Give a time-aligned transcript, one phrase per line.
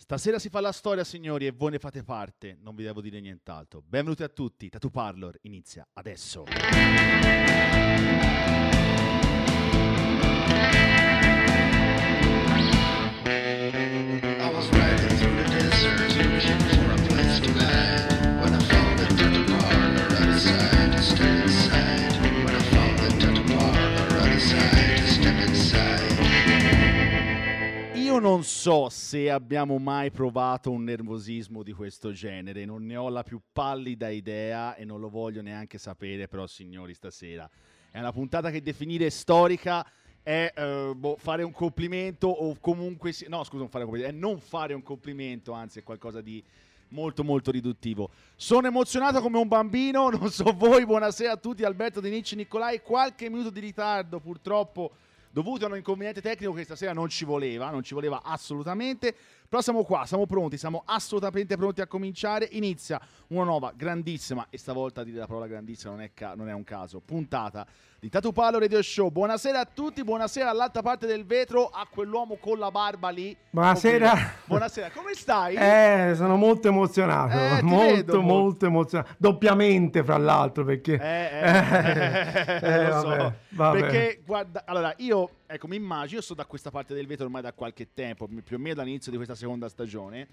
[0.00, 2.56] Stasera si fa la storia, signori, e voi ne fate parte.
[2.62, 3.82] Non vi devo dire nient'altro.
[3.86, 4.70] Benvenuti a tutti.
[4.70, 6.44] Tattoo Parlor inizia adesso.
[28.10, 33.08] Io non so se abbiamo mai provato un nervosismo di questo genere, non ne ho
[33.08, 37.48] la più pallida idea e non lo voglio neanche sapere, però signori stasera
[37.88, 39.86] è una puntata che definire storica
[40.24, 44.16] è eh, boh, fare un complimento o comunque si- no scusa non fare un complimento,
[44.16, 46.42] è non fare un complimento, anzi è qualcosa di
[46.88, 48.10] molto molto riduttivo.
[48.34, 52.82] Sono emozionato come un bambino, non so voi, buonasera a tutti, Alberto De Nicci Nicolai,
[52.82, 54.90] qualche minuto di ritardo purtroppo
[55.30, 59.14] dovuto a un inconveniente tecnico che stasera non ci voleva, non ci voleva assolutamente.
[59.50, 62.46] Però siamo qua, siamo pronti, siamo assolutamente pronti a cominciare.
[62.52, 66.52] Inizia una nuova, grandissima, e stavolta dire la parola grandissima non è, ca- non è
[66.52, 67.66] un caso, puntata
[67.98, 69.10] di Tatu Palo Radio Show.
[69.10, 73.36] Buonasera a tutti, buonasera all'altra parte del vetro a quell'uomo con la barba lì.
[73.50, 74.34] Buonasera.
[74.44, 75.56] Buonasera, come stai?
[75.58, 79.14] Eh, sono molto emozionato, Eh, molto, vedo, molto emozionato.
[79.18, 80.94] Doppiamente, fra l'altro, perché...
[80.94, 83.08] Eh, eh, Eh, lo so.
[83.08, 83.80] vabbè, vabbè.
[83.80, 87.42] Perché, guarda, allora, io, ecco, mi immagino, io sto da questa parte del vetro ormai
[87.42, 90.28] da qualche tempo, più o meno dall'inizio di questa seconda stagione,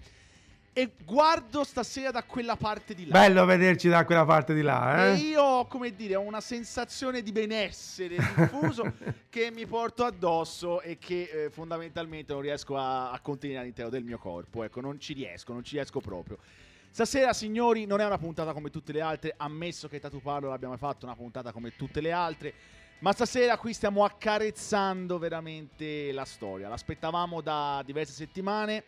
[0.72, 3.12] e guardo stasera da quella parte di là.
[3.18, 5.14] Bello vederci da quella parte di là, E eh?
[5.16, 8.92] io, come dire, ho una sensazione di benessere diffuso
[9.28, 14.04] che mi porto addosso e che eh, fondamentalmente non riesco a, a contenere all'interno del
[14.04, 14.62] mio corpo.
[14.62, 16.38] Ecco, non ci riesco, non ci riesco proprio.
[16.90, 20.76] Stasera, signori, non è una puntata come tutte le altre, ammesso che Tatu Parlo l'abbiamo
[20.76, 22.54] fatto una puntata come tutte le altre.
[23.00, 26.68] Ma stasera qui stiamo accarezzando veramente la storia.
[26.68, 28.82] L'aspettavamo da diverse settimane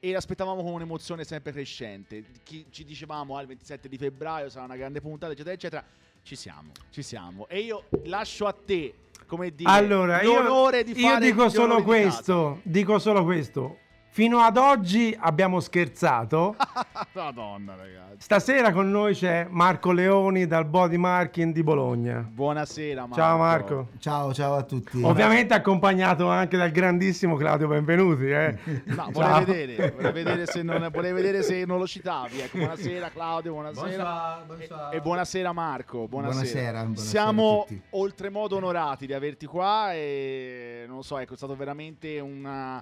[0.00, 2.24] e l'aspettavamo con un'emozione sempre crescente.
[2.42, 5.84] Chi- ci dicevamo al 27 di febbraio sarà una grande puntata, eccetera, eccetera.
[6.22, 7.46] Ci siamo, ci siamo.
[7.46, 8.92] E io lascio a te,
[9.26, 13.22] come dire, Allora, io, l'onore di io fare dico gli solo di questo, dico solo
[13.22, 13.78] questo.
[14.14, 16.54] Fino ad oggi abbiamo scherzato.
[17.14, 18.18] Madonna, ragazzi.
[18.18, 22.20] Stasera con noi c'è Marco Leoni dal Body Marking di Bologna.
[22.20, 23.16] Buonasera, Marco.
[23.16, 23.88] Ciao Marco.
[23.98, 25.02] Ciao, ciao a tutti.
[25.02, 28.56] Ovviamente accompagnato anche dal grandissimo Claudio Benvenuti, eh.
[28.86, 29.10] No, Ciao.
[29.10, 32.38] vorrei vedere, vorrei vedere, se non, vorrei vedere se non lo citavi.
[32.38, 34.46] Ecco, buonasera Claudio, buonasera.
[34.92, 36.40] E, e buonasera Marco, buonasera.
[36.40, 41.56] Buonasera, buonasera Siamo oltremodo onorati di averti qua e non lo so, ecco, è stato
[41.56, 42.80] veramente una,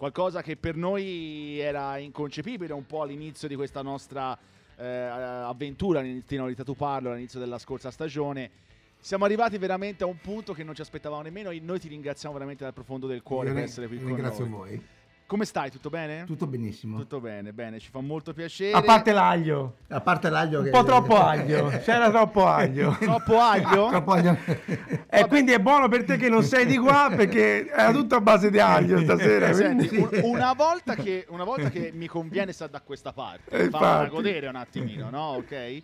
[0.00, 4.34] qualcosa che per noi era inconcepibile un po' all'inizio di questa nostra
[4.76, 8.50] eh, avventura all'interno di Tatu Parlo, all'inizio della scorsa stagione.
[8.98, 12.32] Siamo arrivati veramente a un punto che non ci aspettavamo nemmeno e noi ti ringraziamo
[12.32, 14.52] veramente dal profondo del cuore Io per essere qui con ringrazio noi.
[14.58, 14.82] voi.
[15.30, 15.70] Come stai?
[15.70, 16.24] Tutto bene?
[16.24, 16.98] Tutto benissimo.
[16.98, 18.72] Tutto bene, bene, ci fa molto piacere.
[18.72, 19.76] A parte l'aglio.
[19.90, 20.70] A parte l'aglio Un che...
[20.70, 21.68] po' troppo aglio.
[21.84, 22.96] C'era troppo aglio.
[22.98, 23.86] Troppo aglio?
[23.94, 24.36] Troppo aglio.
[25.08, 28.20] E quindi è buono per te che non sei di qua perché era tutto a
[28.20, 29.52] base di aglio stasera.
[29.52, 33.56] Senti, quindi- un- una, volta che, una volta che mi conviene stare da questa parte,
[33.56, 34.08] Eh, infatti.
[34.10, 35.26] godere un attimino, no?
[35.36, 35.80] Ok?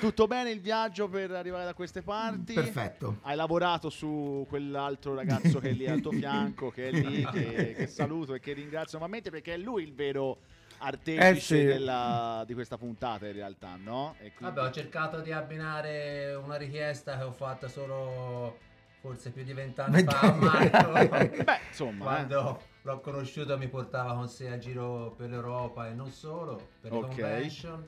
[0.00, 2.54] Tutto bene il viaggio per arrivare da queste parti?
[2.54, 3.18] Perfetto.
[3.22, 7.74] Hai lavorato su quell'altro ragazzo che è lì al tuo fianco, che è lì, che,
[7.76, 10.38] che saluto e che ringrazio nuovamente perché è lui il vero
[10.78, 11.64] artefice Eh sì.
[11.64, 14.14] della- di questa puntata in realtà, no?
[14.18, 18.58] E quindi- Vabbè, ho cercato di abbinare una richiesta che ho fatto solo
[19.00, 20.92] forse più di vent'anni fa a Marco.
[21.44, 21.98] Beh, insomma, eh.
[22.26, 26.92] Quando l'ho conosciuto mi portava con sé a giro per l'Europa e non solo, per
[26.92, 27.06] le Ok.
[27.08, 27.86] convention,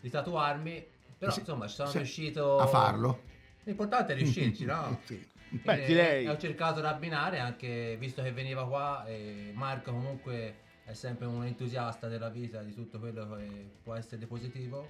[0.00, 0.98] di tatuarmi.
[1.20, 3.20] Però Sì, insomma ci sono riuscito A farlo.
[3.64, 4.98] L'importante è riuscirci, no?
[5.04, 5.22] Sì.
[5.50, 6.26] Beh, E- direi.
[6.28, 10.54] ho cercato di abbinare anche visto che veniva qua e Marco comunque
[10.84, 14.88] è sempre un entusiasta della vita di tutto quello che può essere positivo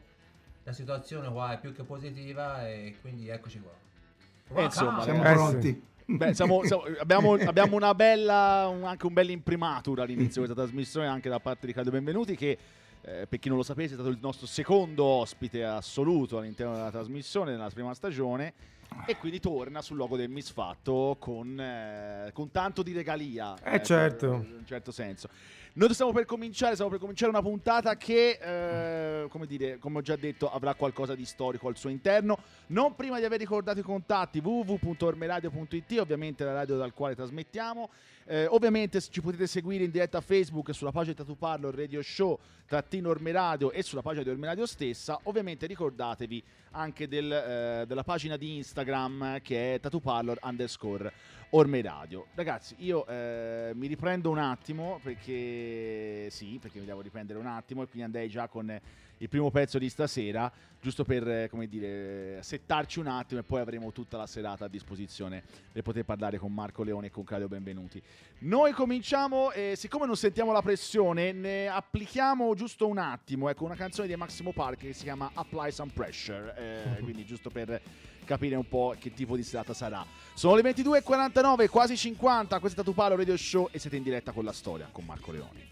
[0.63, 5.33] la situazione qua è più che positiva e quindi eccoci qua Eh, insomma, Siamo Eh,
[5.33, 5.83] pronti.
[6.05, 10.55] Beh, siamo- siamo- abbiamo, abbiamo una bella, un- anche un bel imprimatur all'inizio di questa
[10.55, 12.59] trasmissione, anche da parte di Riccardo Benvenuti, che
[13.03, 16.91] eh, per chi non lo sapesse è stato il nostro secondo ospite assoluto all'interno della
[16.91, 18.53] trasmissione nella prima stagione.
[19.07, 23.55] E quindi torna sul logo del misfatto con, eh, con tanto di regalia.
[23.63, 24.27] Eh, ecco, certo.
[24.27, 25.29] In un certo senso.
[25.73, 28.39] Noi stiamo per cominciare, stiamo per cominciare una puntata che,
[29.23, 32.39] eh, come dire, come ho già detto, avrà qualcosa di storico al suo interno.
[32.69, 37.89] Non prima di aver ricordato i contatti www.ormeradio.it, ovviamente la radio dal quale trasmettiamo.
[38.25, 42.39] Eh, ovviamente ci potete seguire in diretta a Facebook sulla pagina Tatu Parlo Radio Show
[42.71, 45.19] trattino Ormeradio e sulla pagina di Ormeradio stessa.
[45.25, 46.41] Ovviamente ricordatevi
[46.73, 51.13] anche del, eh, della pagina di Instagram che è tatuparlor underscore
[51.51, 52.27] Ormeradio.
[52.35, 57.83] Ragazzi, io eh, mi riprendo un attimo perché sì, perché mi devo riprendere un attimo
[57.83, 58.81] e quindi andrei già con
[59.21, 60.51] il primo pezzo di stasera,
[60.81, 64.69] giusto per, eh, come dire, settarci un attimo e poi avremo tutta la serata a
[64.69, 68.03] disposizione per poter parlare con Marco Leone e con Claudio Benvenuti.
[68.41, 73.75] Noi cominciamo e siccome non sentiamo la pressione, ne applichiamo giusto un attimo, ecco, una
[73.75, 77.79] canzone di Massimo Park che si chiama Apply Some Pressure, eh, quindi giusto per
[78.25, 80.03] capire un po' che tipo di serata sarà.
[80.33, 84.47] Sono le 22.49, quasi 50, questo è Tatupalo Radio Show e siete in diretta con
[84.47, 85.69] la storia con Marco Leone.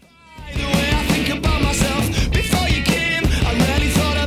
[3.51, 4.18] The way I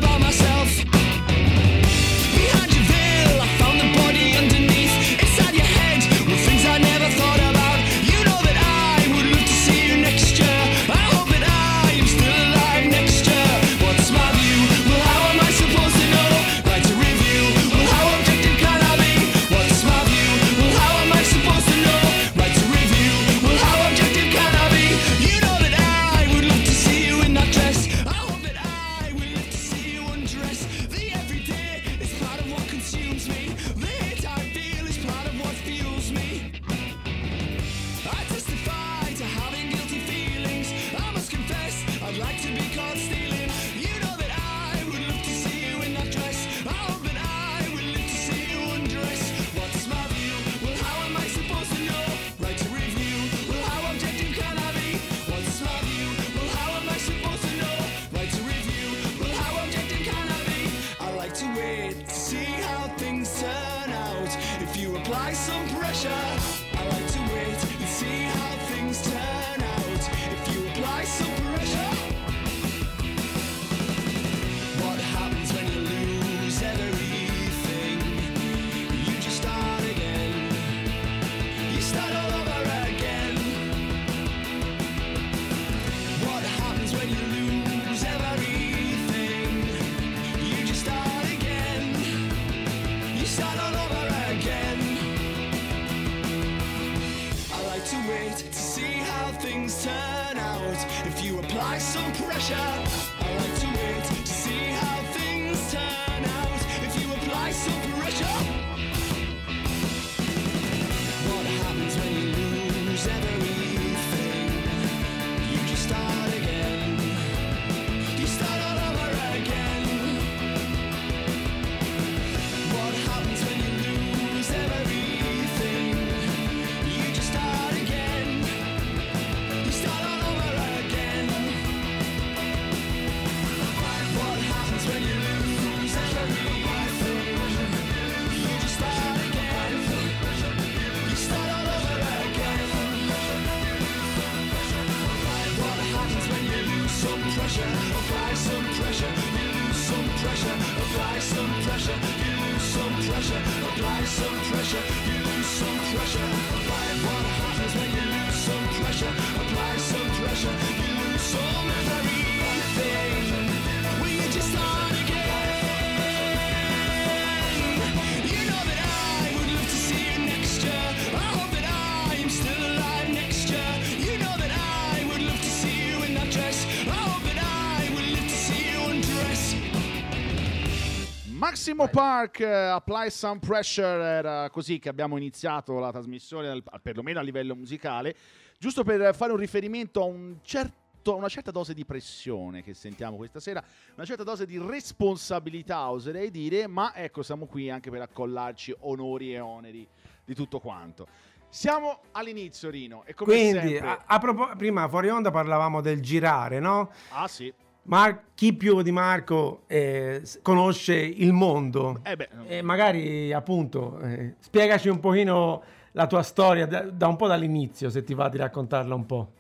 [181.75, 187.19] Massimo Park, eh, Apply Some Pressure, era così che abbiamo iniziato la trasmissione, al- perlomeno
[187.19, 188.15] a livello musicale,
[188.59, 193.17] giusto per fare un riferimento a un certo- una certa dose di pressione che sentiamo
[193.17, 193.63] questa sera,
[193.97, 199.33] una certa dose di responsabilità, oserei dire, ma ecco, siamo qui anche per accollarci onori
[199.35, 199.89] e oneri
[200.25, 201.07] di tutto quanto.
[201.49, 203.89] Siamo all'inizio, Rino, e come Quindi, sempre...
[203.89, 206.91] a, a propos- prima fuori onda parlavamo del girare, no?
[207.11, 207.53] Ah sì,
[207.85, 212.01] Ma chi più di Marco eh, conosce il mondo?
[212.05, 215.63] eh beh, E magari appunto eh, spiegaci un pochino
[215.93, 219.33] la tua storia da, da un po' dall'inizio, se ti va di raccontarla un po'.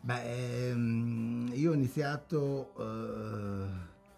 [0.00, 3.66] Beh, ehm, io ho iniziato, eh,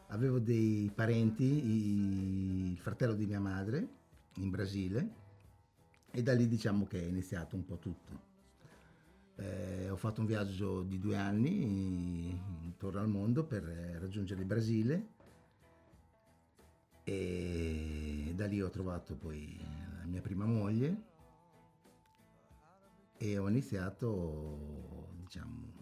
[0.09, 3.87] avevo dei parenti, il fratello di mia madre
[4.37, 5.09] in Brasile
[6.11, 8.30] e da lì diciamo che è iniziato un po' tutto.
[9.41, 12.29] Eh, ho fatto un viaggio di due anni
[12.63, 15.09] intorno al mondo per eh, raggiungere il Brasile
[17.05, 19.59] e da lì ho trovato poi
[19.99, 21.09] la mia prima moglie
[23.17, 25.73] e ho iniziato diciamo,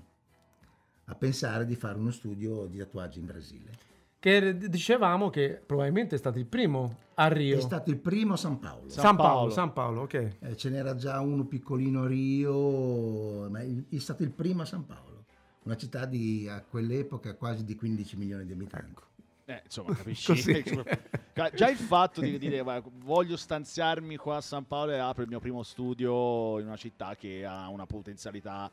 [1.07, 3.88] a pensare di fare uno studio di tatuaggi in Brasile.
[4.19, 7.57] Che dicevamo che probabilmente è stato il primo a Rio.
[7.57, 8.89] È stato il primo a San Paolo.
[8.89, 9.51] San Paolo, Paolo.
[9.51, 10.37] San Paolo, ok.
[10.41, 14.87] Eh, ce n'era già uno piccolino a Rio, ma è stato il primo a San
[14.87, 15.25] Paolo,
[15.65, 19.03] una città di a quell'epoca quasi di 15 milioni di abitanti.
[19.45, 20.35] Eh, insomma, capisci?
[21.55, 25.29] Già il fatto di dire "Guarda, voglio stanziarmi qua a San Paolo e apro il
[25.29, 28.71] mio primo studio in una città che ha una potenzialità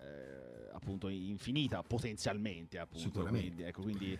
[0.00, 3.02] eh, appunto infinita, potenzialmente appunto.
[3.02, 3.46] Sicuramente.
[3.46, 4.18] Quindi, ecco, quindi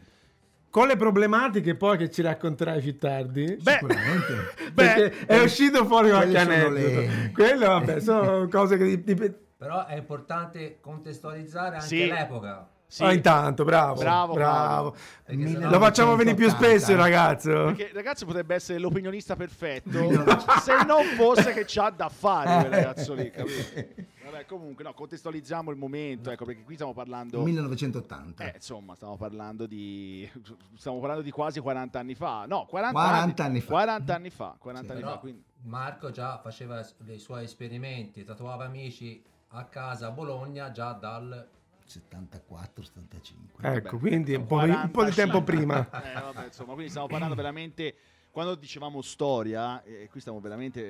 [0.77, 3.57] Con le problematiche poi che ci racconterai più tardi.
[3.63, 4.35] Beh, Sicuramente.
[4.77, 6.73] perché è uscito fuori qualche aneddoto.
[6.75, 8.85] le- Quello, vabbè, sono cose che...
[8.85, 12.07] di- di- Però è importante contestualizzare anche Sì.
[12.07, 12.69] l'epoca.
[12.89, 14.01] Sì, Ah, intanto, bravo.
[14.01, 14.97] Bravo, bravo.
[15.25, 16.57] Sennò- Lo facciamo venire più 1980.
[16.57, 17.51] spesso il ragazzo.
[17.67, 19.91] perché il ragazzo potrebbe essere l'opinionista perfetto
[20.63, 24.05] se non fosse che c'ha da fare quel ragazzo lì, capito?
[24.27, 28.45] Vabbè, comunque, no, contestualizziamo il momento, ecco, perché qui stiamo parlando 1980.
[28.45, 30.29] Eh, insomma, stiamo parlando di
[30.77, 32.45] stiamo parlando di quasi 40 anni fa.
[32.47, 33.71] No, 40, 40 anni fa.
[33.73, 38.65] 40 anni fa, 40 anni Però fa, quindi Marco già faceva i suoi esperimenti, tatuava
[38.65, 41.47] amici a casa a Bologna già dal
[41.87, 43.69] 74, 75.
[43.77, 44.85] Ecco, quindi un po', 45.
[44.87, 45.81] un po' di tempo prima.
[46.03, 47.95] Eh, vabbè, insomma, quindi stiamo parlando veramente
[48.31, 50.81] quando dicevamo storia, e qui stiamo veramente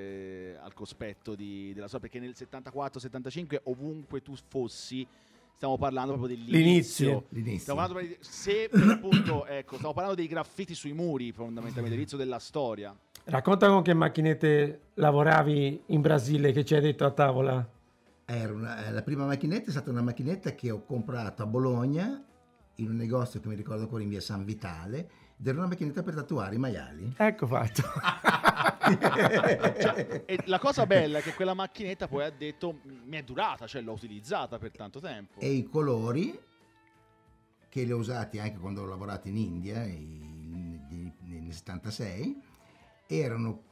[0.55, 5.07] eh, al cospetto di- della storia, perché nel 74-75 ovunque tu fossi
[5.55, 7.27] stiamo parlando proprio dell'inizio.
[7.29, 7.75] L'inizio.
[7.75, 12.39] Parlando di- se per appunto, ecco, stiamo parlando dei graffiti sui muri fondamentalmente, l'inizio della
[12.41, 12.95] storia.
[13.25, 17.69] Racconta con che macchinette lavoravi in Brasile che ci hai detto a tavola.
[18.29, 22.23] Era una- eh, la prima macchinetta è stata una macchinetta che ho comprato a Bologna
[22.77, 26.03] in un negozio che mi ricordo ancora in via San Vitale ed era una macchinetta
[26.03, 27.15] per tatuare i maiali.
[27.17, 27.83] Ecco fatto.
[29.81, 33.67] Cioè, e la cosa bella è che quella macchinetta poi ha detto mi è durata,
[33.67, 35.39] cioè l'ho utilizzata per tanto tempo.
[35.41, 36.39] e i colori
[37.69, 41.13] che li ho usati anche quando ho lavorato in India in- in-
[41.45, 42.41] nel 76
[43.07, 43.63] erano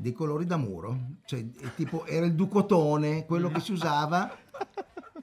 [0.00, 4.34] dei colori da muro cioè è tipo era il ducotone quello che si usava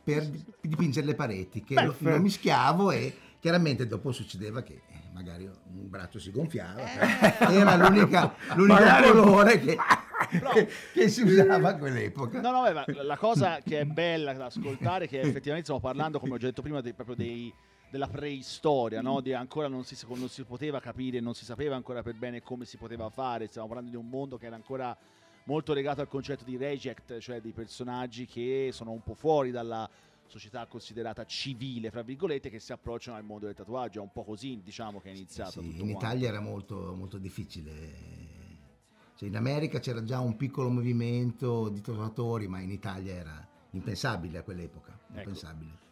[0.04, 5.10] per di- dipingere le pareti che lo, lo mischiavo e chiaramente dopo succedeva che eh,
[5.14, 9.78] magari un braccio si gonfiava però era l'unica, l'unico Magari- colore che,
[10.54, 12.40] che- che si usava a quell'epoca.
[12.42, 15.80] No, no, beh, ma la cosa che è bella da ascoltare è che effettivamente stiamo
[15.80, 17.52] parlando, come ho già detto prima, dei- proprio dei-
[17.90, 19.22] della preistoria, no?
[19.22, 22.66] Di ancora non si, non si poteva capire, non si sapeva ancora per bene come
[22.66, 24.96] si poteva fare, stiamo parlando di un mondo che era ancora
[25.46, 29.90] molto legato al concetto di reject, cioè di personaggi che sono un po' fuori dalla
[30.28, 34.00] società considerata civile, fra virgolette, che si approcciano al mondo del tatuaggio.
[34.00, 35.90] È un po' così, diciamo, che è iniziato Sì, tutto in.
[35.92, 38.26] Italia era molto, molto difficile.
[39.16, 44.40] Cioè, in America c'era già un piccolo movimento di tatuatori, ma in Italia era impensabile
[44.40, 45.00] a quell'epoca.
[45.14, 45.34] Ecco.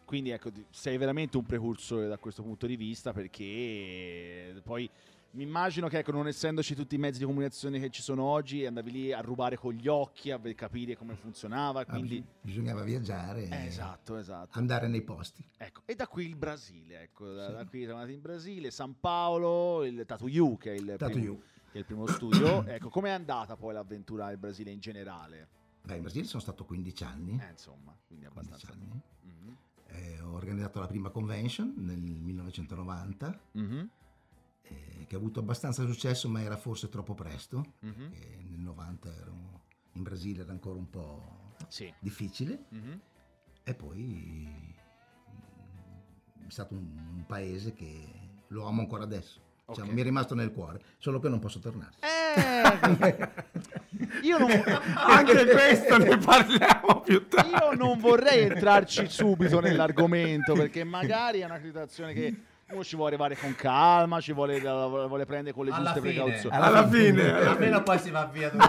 [0.06, 4.88] Quindi ecco, sei veramente un precursore da questo punto di vista perché poi
[5.32, 8.64] mi immagino che ecco, non essendoci tutti i mezzi di comunicazione che ci sono oggi,
[8.64, 12.20] andavi lì a rubare con gli occhi, a capire come funzionava, Ma quindi...
[12.20, 14.56] bis- bisognava viaggiare Eh, esatto, esatto.
[14.56, 15.44] andare nei posti.
[15.56, 19.00] Ecco, e da qui il Brasile, ecco, da, da qui siamo andati in Brasile, San
[19.00, 21.40] Paolo, il You, che è il, primo,
[21.72, 22.64] che è il primo studio.
[22.64, 25.48] ecco, com'è andata poi l'avventura al Brasile in generale?
[25.82, 27.38] Beh, in Brasile sono stato 15 anni.
[27.42, 28.72] Eh, insomma, quindi 15 abbastanza...
[28.72, 29.02] anni.
[29.88, 33.88] Eh, ho organizzato la prima convention nel 1990, Mhm,
[34.62, 37.74] eh, che ha avuto abbastanza successo, ma era forse troppo presto.
[37.80, 38.10] mhm.
[38.10, 39.62] che nel 90 ero
[39.92, 41.92] in Brasile era ancora un po' Sì.
[42.00, 42.66] difficile.
[42.70, 43.00] Mhm.
[43.62, 44.48] E poi
[45.28, 46.80] mm, è stato un,
[47.16, 48.04] un paese che
[48.48, 49.40] lo amo ancora adesso.
[49.74, 49.92] Cioè, Ok.
[49.92, 51.90] Mi è rimasto nel cuore, solo che non posso tornare.
[52.00, 53.28] Eh,
[54.22, 54.50] io non,
[54.94, 57.50] Anche questo ne parliamo più tardi.
[57.50, 62.34] io non vorrei entrarci subito nell'argomento perché magari è una situazione che
[62.68, 66.22] uno ci vuole arrivare con calma, ci vuole, vuole prendere con le Alla giuste fine.
[66.22, 66.56] precauzioni.
[66.56, 68.68] Alla fine, almeno poi si va via tutto.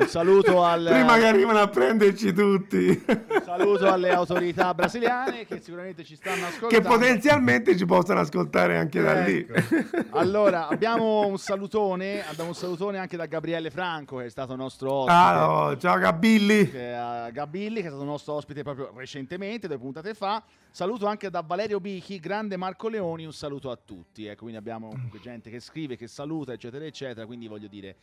[0.00, 5.60] Un saluto, al, prima che arrivano a prenderci tutti, un saluto alle autorità brasiliane che
[5.60, 6.88] sicuramente ci stanno che ascoltando.
[6.88, 9.46] potenzialmente ci possono ascoltare anche da lì.
[9.48, 10.18] Ecco.
[10.18, 14.92] Allora, abbiamo un salutone, abbiamo un salutone anche da Gabriele Franco che è stato nostro
[14.92, 15.16] ospite.
[15.16, 16.70] Ah, no, ciao Gabilli.
[16.70, 20.42] che è Gabilli, che è stato nostro ospite proprio recentemente, due puntate fa.
[20.72, 24.26] Saluto anche da Valerio Bichi, grande Marco Leoni, un saluto a tutti.
[24.26, 27.26] Ecco, quindi abbiamo comunque gente che scrive, che saluta, eccetera, eccetera.
[27.26, 27.96] Quindi voglio dire,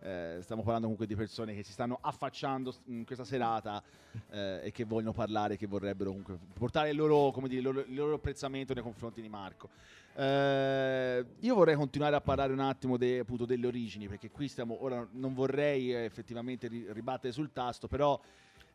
[0.00, 3.82] eh, stiamo parlando comunque di persone che si stanno affacciando in questa serata
[4.30, 7.80] eh, e che vogliono parlare, che vorrebbero comunque portare il loro, come dire, il loro,
[7.80, 9.68] il loro apprezzamento nei confronti di Marco.
[10.16, 14.82] Eh, io vorrei continuare a parlare un attimo de- appunto delle origini, perché qui stiamo,
[14.82, 18.18] ora non vorrei effettivamente ri- ribattere sul tasto, però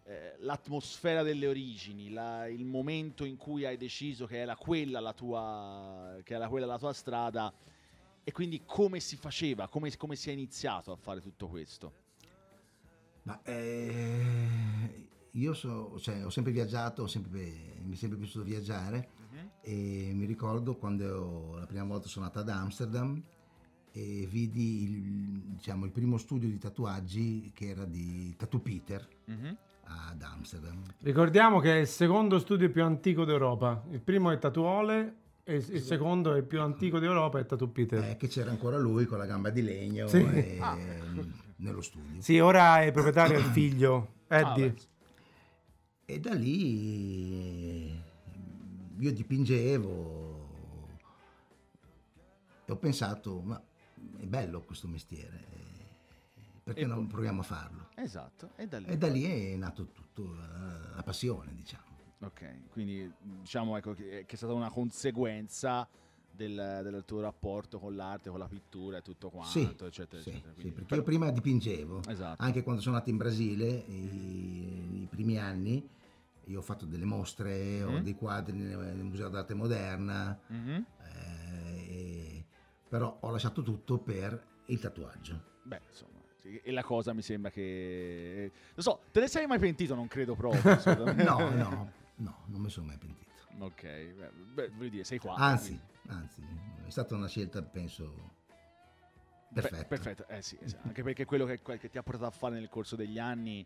[0.03, 5.13] eh, l'atmosfera delle origini, la- il momento in cui hai deciso che era quella la
[5.13, 7.53] tua, che era quella la tua strada
[8.23, 11.93] e quindi come si faceva, come, come si è iniziato a fare tutto questo?
[13.23, 19.09] Ma eh, io so- cioè, ho sempre viaggiato, ho sempre- mi è sempre piaciuto viaggiare
[19.61, 23.21] e mi ricordo quando la prima volta sono andato ad Amsterdam
[23.91, 25.01] e vidi il,
[25.55, 29.07] diciamo, il primo studio di tatuaggi che era di Tattoo Peter
[29.89, 30.81] ad Amsterdam.
[31.01, 33.83] Ricordiamo che è il secondo studio più antico d'Europa.
[33.91, 38.03] Il primo è Tatuole e il secondo è il più antico d'Europa è Tattoo Peter.
[38.03, 40.17] Eh, che c'era ancora lui con la gamba di legno Sì.
[40.23, 40.77] e- Ah.
[41.57, 42.21] nello studio.
[42.21, 44.67] Sì, ora è proprietario il figlio, Eddie.
[44.67, 44.87] Ah,
[46.05, 47.89] E da lì
[48.97, 50.47] io dipingevo
[52.65, 53.61] e ho pensato, ma
[54.19, 55.45] è bello questo mestiere,
[56.69, 57.87] perché E non poi- proviamo a farlo?
[57.95, 58.85] esatto, e da lì.
[58.85, 61.87] E da lì è nato tutto, la, la passione, diciamo.
[62.21, 65.87] Ok, quindi diciamo ecco, che, è stata una conseguenza
[66.29, 70.29] del, del tuo rapporto con l'arte, con la pittura e tutto quanto, Sì, eccetera, sì,
[70.29, 70.53] eccetera.
[70.53, 72.43] sì, Quindi- perché io prima dipingevo, Esatto.
[72.43, 75.87] anche quando sono nato in Brasile, i, i primi anni,
[76.45, 78.03] io ho fatto delle mostre, ho Mhm.
[78.03, 80.85] dei quadri nel, Museo d'Arte Moderna, Mhm.
[81.13, 82.45] eh,
[82.87, 85.41] però ho lasciato tutto per il tatuaggio.
[85.63, 88.51] Beh, insomma, sì, e la cosa mi sembra che...
[88.75, 89.95] Non so, te ne sei mai pentito?
[89.95, 90.61] Non credo proprio.
[91.15, 93.27] No, no, no, non mi sono mai pentito.
[93.59, 93.83] Ok,
[94.53, 95.35] beh, voglio dire, sei qua.
[95.35, 96.41] Anzi, quindi- anzi,
[96.85, 98.37] è stata una scelta, penso,
[99.53, 99.83] perfetta.
[99.85, 100.87] perfetto, eh sì, esatto.
[100.87, 103.65] anche perché quello che, che ti ha portato a fare nel corso degli anni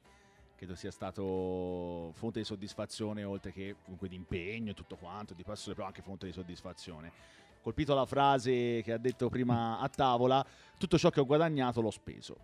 [0.56, 5.44] credo sia stato fonte di soddisfazione oltre che comunque di impegno e tutto quanto, di
[5.44, 7.12] passione, però anche fonte di soddisfazione.
[7.64, 10.46] Colpito la frase che ha detto prima a tavola,
[10.78, 12.40] tutto ciò che ho guadagnato l'ho speso.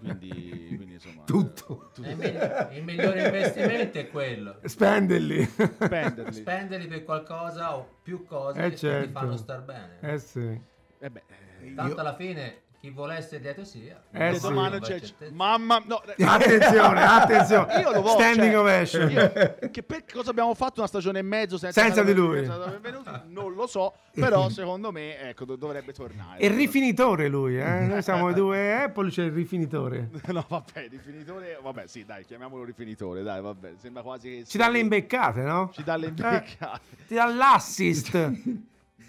[0.00, 1.92] quindi, quindi, insomma, Tutto.
[2.02, 4.58] eh, il, megli- il migliore investimento è quello.
[4.64, 5.44] Spenderli.
[5.44, 6.32] spenderli.
[6.32, 9.06] Spenderli per qualcosa o più cose Eh, che certo.
[9.06, 9.98] ti fanno star bene.
[10.00, 10.60] eh sì.
[10.98, 11.22] Eh beh,
[11.60, 14.00] eh, Tanto Io- alla fine chi volesse dietro sia.
[14.12, 14.40] Eh, sì.
[14.40, 15.00] domani c'è,
[15.32, 17.80] mamma, no, eh, Attenzione, attenzione.
[17.80, 18.14] Io lo voglio.
[18.20, 19.10] Standing cioè, ovation.
[19.10, 22.42] io- che per cosa abbiamo fatto una stagione e mezzo senza, Senza di lui.
[22.42, 23.10] benvenuti?
[23.28, 26.38] Non lo so, però secondo me ecco, do- dovrebbe tornare.
[26.38, 27.80] È il rifinitore lui, eh?
[27.86, 30.10] Noi siamo i due Apple, c'è il rifinitore.
[30.26, 31.58] No, vabbè, rifinitore.
[31.62, 33.72] Vabbè, sì, dai, chiamiamolo rifinitore, dai, vabbè.
[33.78, 35.70] Sembra quasi che Ci dà le imbeccate, no?
[35.72, 36.80] Ci dà le Eh, imbeccate.
[37.08, 38.30] ti dà l'assist.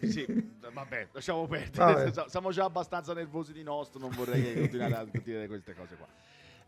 [0.02, 0.26] Sì,
[0.72, 2.12] vabbè, lasciamo perdere.
[2.12, 2.30] Vabbè.
[2.30, 6.08] Siamo già abbastanza nervosi di nostro, non vorrei continuare a dire queste cose qua.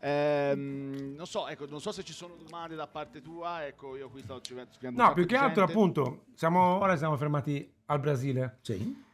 [0.02, 4.08] Ehm, non so, ecco, non so se ci sono domande da parte tua, ecco, io
[4.08, 5.72] qui sto scrivendo un No, più che altro gente.
[5.72, 8.58] appunto, siamo, ora siamo fermati al Brasile.
[8.62, 9.08] Sì.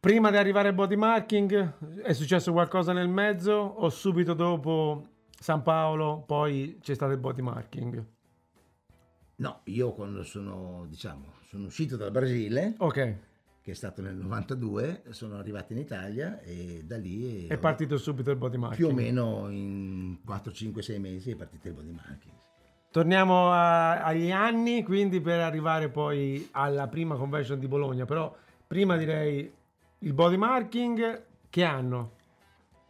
[0.00, 5.06] Prima di arrivare al body marking è successo qualcosa nel mezzo o subito dopo
[5.38, 8.04] San Paolo poi c'è stato il body marking?
[9.36, 13.16] No, io quando sono, diciamo, sono uscito dal Brasile, Ok,
[13.60, 18.30] che è stato nel 92, sono arrivato in Italia e da lì è partito subito
[18.30, 18.78] il body marking.
[18.78, 22.32] più o meno in 4, 5, 6 mesi è partito il body marking.
[22.90, 28.34] Torniamo a- agli anni, quindi per arrivare poi alla prima convention di Bologna, però
[28.66, 29.52] prima direi
[29.98, 32.12] il body marking che anno?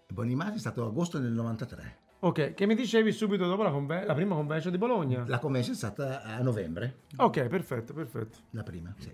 [0.07, 1.96] Il body marking è stato agosto del 93.
[2.25, 5.25] Ok, che mi dicevi subito dopo la, conve- la prima convention di Bologna?
[5.27, 8.39] La convention è stata a novembre, Ok, perfetto, perfetto.
[8.51, 9.13] la prima, sì.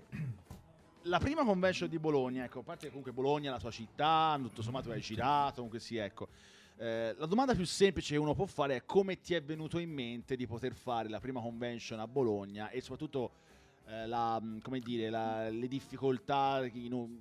[1.03, 4.37] La prima convention di Bologna, ecco, a parte che comunque Bologna è la tua città,
[4.39, 6.27] tutto sommato hai girato, comunque sì, ecco.
[6.77, 9.89] Eh, la domanda più semplice che uno può fare è come ti è venuto in
[9.91, 13.31] mente di poter fare la prima convention a Bologna e soprattutto
[13.87, 17.17] eh, la, come dire, la- le difficoltà in un-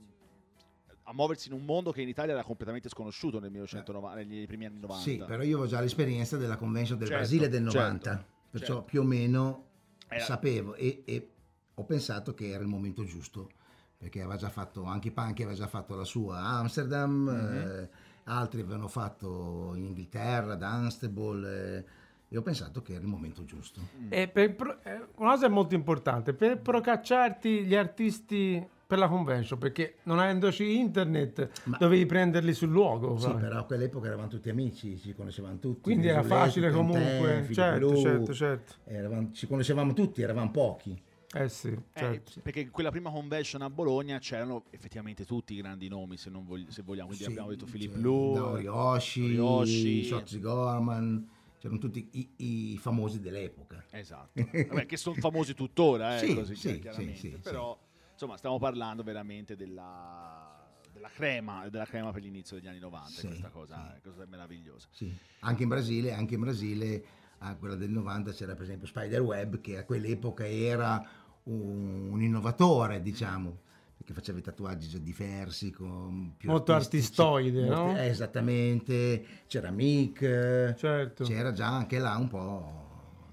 [1.08, 4.66] a muoversi in un mondo che in Italia era completamente sconosciuto nel 1990, negli primi
[4.66, 5.02] anni 90.
[5.02, 8.66] Sì, però io avevo già l'esperienza della convention del Certo, Brasile del certo, 90, perciò
[8.66, 8.82] certo.
[8.82, 9.64] più o meno
[10.08, 11.28] Era- sapevo e, e
[11.74, 13.48] ho pensato che era il momento giusto,
[13.96, 17.56] perché aveva già fatto, anche Panchi aveva già fatto la sua a Amsterdam, Mhm.
[17.56, 17.88] eh,
[18.24, 21.84] altri avevano fatto in Inghilterra, ad Unstable, eh,
[22.28, 23.80] e ho pensato che era il momento giusto.
[24.10, 29.96] E per eh, una cosa molto importante, per procacciarti gli artisti per la convention, perché
[30.05, 33.18] non avendoci internet Ma- dovevi prenderli sul luogo.
[33.18, 33.37] Sì, vai.
[33.42, 35.83] però a quell'epoca eravamo tutti amici, ci conoscevamo tutti.
[35.83, 37.29] Quindi era Desuletti, facile comunque.
[37.42, 38.72] Filippo Certo, Lu, certo, certo.
[38.85, 40.98] eravamo- ci conoscevamo tutti, eravamo pochi.
[41.35, 42.40] Eh sì, Eh, certo.
[42.42, 46.46] perché in quella prima convention a Bologna c'erano effettivamente tutti i grandi nomi, se, non
[46.46, 47.09] vogli- se vogliamo.
[47.09, 50.05] Quindi Sì, abbiamo detto Filippo c'era Lu, Naori Oshi, Ryoshi.
[50.05, 53.85] Shotzi Gorman, c'erano tutti i, i famosi dell'epoca.
[53.90, 57.18] Esatto, Vabbè, che sono famosi tuttora, eh, Sì, così, sì, chiaramente.
[57.18, 57.79] sì, sì, Però,
[58.18, 63.09] insomma, stiamo parlando veramente della, della crema, della crema per l'inizio degli anni 90.
[63.11, 64.00] Sì, questa cosa, sì.
[64.11, 64.88] cosa meravigliosa.
[64.90, 65.16] Sì.
[65.40, 67.04] Anche in Brasile, anche in Brasile
[67.38, 71.00] a quella del 90 c'era per esempio Spiderweb che a quell'epoca era
[71.44, 73.61] un, un innovatore, diciamo,
[73.96, 77.20] perché faceva i tatuaggi già diversi, con più Molto artistici.
[77.20, 77.96] artistoide, Molto- no?
[77.98, 81.22] eh, esattamente, c'era Mick, eh, Certo.
[81.22, 82.88] c'era già anche là un po'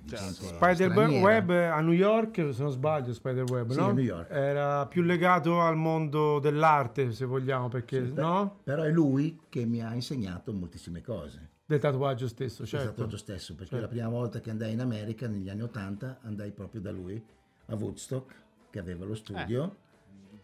[0.08, 1.76] Spider-Web straniera.
[1.76, 3.88] a New York, se non sbaglio, Spider-Web, Sì, no?
[3.88, 4.30] a New York.
[4.32, 8.60] Era più legato al mondo dell'arte, se vogliamo, perché, Sì, no?
[8.64, 11.50] Però è lui che mi ha insegnato moltissime cose.
[11.66, 12.90] Del tatuaggio stesso, certo.
[12.90, 13.86] tatuaggio stesso, perché Certo.
[13.86, 17.22] la prima volta che andai in America, negli anni 80, andai proprio da lui
[17.68, 18.36] a Woodstock,
[18.70, 19.76] che aveva lo studio,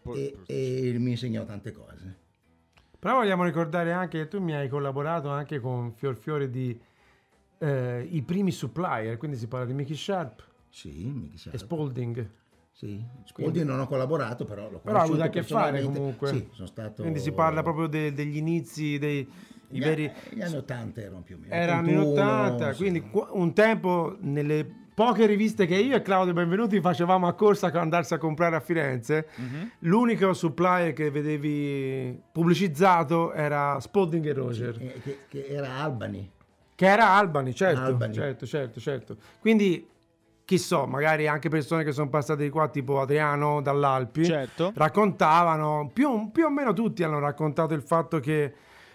[0.02, 2.16] po'- e, e mi insegnò tante cose.
[2.98, 6.76] Però vogliamo ricordare anche che tu mi hai collaborato anche con Fior Fiore di
[7.62, 11.50] eh, i primi supplier, quindi si parla di Mickey Sharp Sì, mi chissà.
[11.52, 12.28] e Spalding.
[12.72, 16.28] Sì, Spalding non ho collaborato, però l'ho Però ha avuto a che fare comunque.
[16.28, 17.02] Sì, sono stato...
[17.02, 19.20] Quindi si parla proprio de- degli inizi, dei
[19.74, 20.10] i Gli, veri...
[20.30, 21.54] gli anni 80 erano più o meno.
[21.54, 22.78] Erano anni 81, 80, sì.
[22.78, 27.70] quindi qu- un tempo nelle poche riviste che io e Claudio Benvenuti facevamo a corsa
[27.70, 29.70] per andarsi a comprare a Firenze, Mhm.
[29.80, 34.76] l'unico supplier che vedevi pubblicizzato era Spalding e Roger.
[34.80, 36.30] Eh, che, che era Albany.
[36.74, 38.12] Che era Albany, certo, Albany.
[38.14, 39.16] certo, certo, certo.
[39.40, 39.88] Quindi,
[40.44, 44.72] chi so, magari anche persone che sono passate di qua, tipo Adriano dall'Alpi, Certo.
[44.74, 48.54] raccontavano, più, più o meno tutti hanno raccontato il fatto che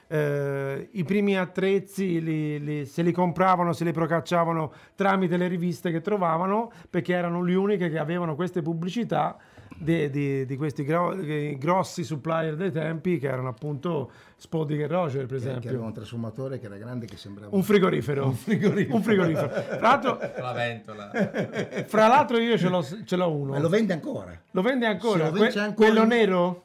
[0.09, 5.91] eh, i primi attrezzi li- li- se li compravano, se li procacciavano tramite le riviste
[5.91, 9.37] che trovavano, perché erano le uniche che avevano queste pubblicità
[9.77, 11.15] de- di, di questi gro-
[11.57, 15.69] grossi supplier dei tempi, che erano appunto Spalding e Roger, per Che, che esempio.
[15.69, 18.25] aveva un trasformatore che era grande che sembrava Un frigorifero.
[18.27, 19.47] Un frigorifero.
[19.49, 21.11] Tra l'altro, La ventola.
[21.87, 23.51] fra l'altro io ce l'ho, ce l'ho uno.
[23.51, 24.39] Ma lo vende ancora.
[24.51, 25.25] Lo vende ancora?
[25.25, 25.73] Lo vende ancora.
[25.89, 26.63] quello nero?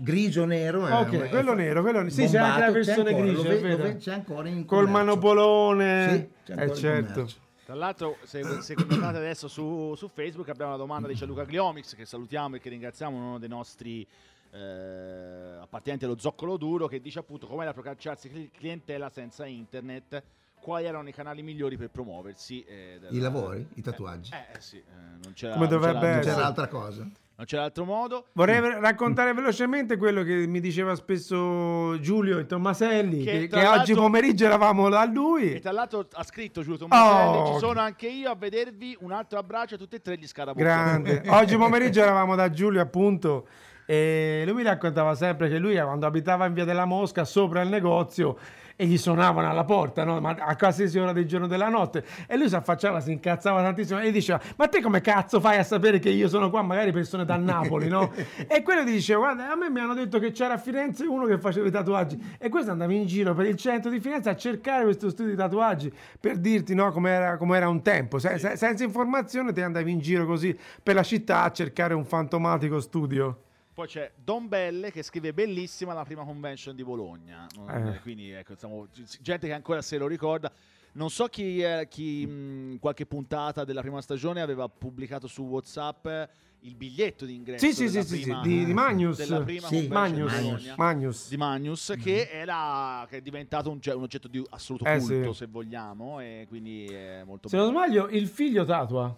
[0.00, 0.88] Grigio nero.
[0.88, 2.10] eh, Ok, è- quello nero, quello nero.
[2.10, 4.90] Sì, c'è anche la versione grigia, è ve- c'è ancora in Col commercio.
[4.92, 6.08] manopolone.
[6.10, 7.12] Sì, c'è ancora eh in certo.
[7.12, 7.36] commercio.
[7.74, 11.96] Tra l'altro, se, se commentate adesso su, su Facebook, abbiamo una domanda di Gianluca Gliomix,
[11.96, 14.06] che salutiamo e che ringraziamo, uno dei nostri
[14.52, 20.22] eh, appartenenti allo zoccolo duro, che dice appunto come era procacciarsi cli- clientela senza internet,
[20.60, 22.62] quali erano i canali migliori per promuoversi.
[22.62, 24.30] eh, della- I lavori, i tatuaggi.
[24.32, 24.82] Eh, eh, sì, eh,
[25.24, 26.20] non c'era, Come non c'era- dovrebbe non Non essere.
[26.22, 27.08] c'era c'era, altra cosa.
[27.36, 28.26] Non c'era altro modo.
[28.32, 33.94] Vorrei raccontare velocemente quello che mi diceva spesso Giulio e Tommaselli, Che che, che oggi
[33.94, 35.60] pomeriggio eravamo da E lui.
[35.60, 39.38] tra l'altro ha scritto Giulio Tommaselli, Oh, ci sono anche io a vedervi, un altro
[39.38, 40.62] abbraccio a tutti e tre gli scarabocchi.
[40.62, 41.22] Grande.
[41.28, 43.46] Oggi pomeriggio eravamo da Giulio appunto
[43.86, 47.68] e lui mi raccontava sempre che lui quando abitava in via della Mosca sopra il
[47.68, 48.38] negozio
[48.76, 50.20] e gli suonavano alla porta no?
[50.20, 52.04] Ma a qualsiasi ora del giorno e della notte.
[52.26, 55.58] E lui si affacciava, si incazzava tantissimo e gli diceva ma te come cazzo fai
[55.58, 58.12] a sapere che io sono qua magari persone da Napoli no?
[58.46, 61.26] e quello gli diceva guarda a me mi hanno detto che c'era a Firenze uno
[61.26, 62.36] che faceva i tatuaggi.
[62.38, 65.38] E questo andava in giro per il centro di Firenze a cercare questo studio di
[65.38, 68.18] tatuaggi per dirti no, com'era, com'era un tempo.
[68.18, 72.04] Se- se- senza informazione te andavi in giro così per la città a cercare un
[72.04, 73.43] fantomatico studio
[73.74, 77.46] Poi c'è Don Belle che scrive bellissima la prima convention di Bologna.
[77.56, 78.00] Non- Eh.
[78.02, 80.50] Quindi ecco, insomma, c- gente che ancora se lo ricorda.
[80.92, 86.06] Non so chi, eh, chi, mh, qualche puntata della prima stagione aveva pubblicato su WhatsApp
[86.60, 89.88] il biglietto d'ingresso sì sì sì, sì, sì, prima- di, di Magnus della prima Sì,
[89.88, 90.40] Magnus, di Magnus.
[90.62, 90.74] Bologna.
[90.78, 91.28] Magnus.
[91.28, 95.38] Di Magnus, che, era, che è diventato un, un oggetto di assoluto Eh, culto, sì.
[95.40, 97.84] se vogliamo, e quindi è molto se non bello.
[97.86, 99.14] sbaglio il figlio tatua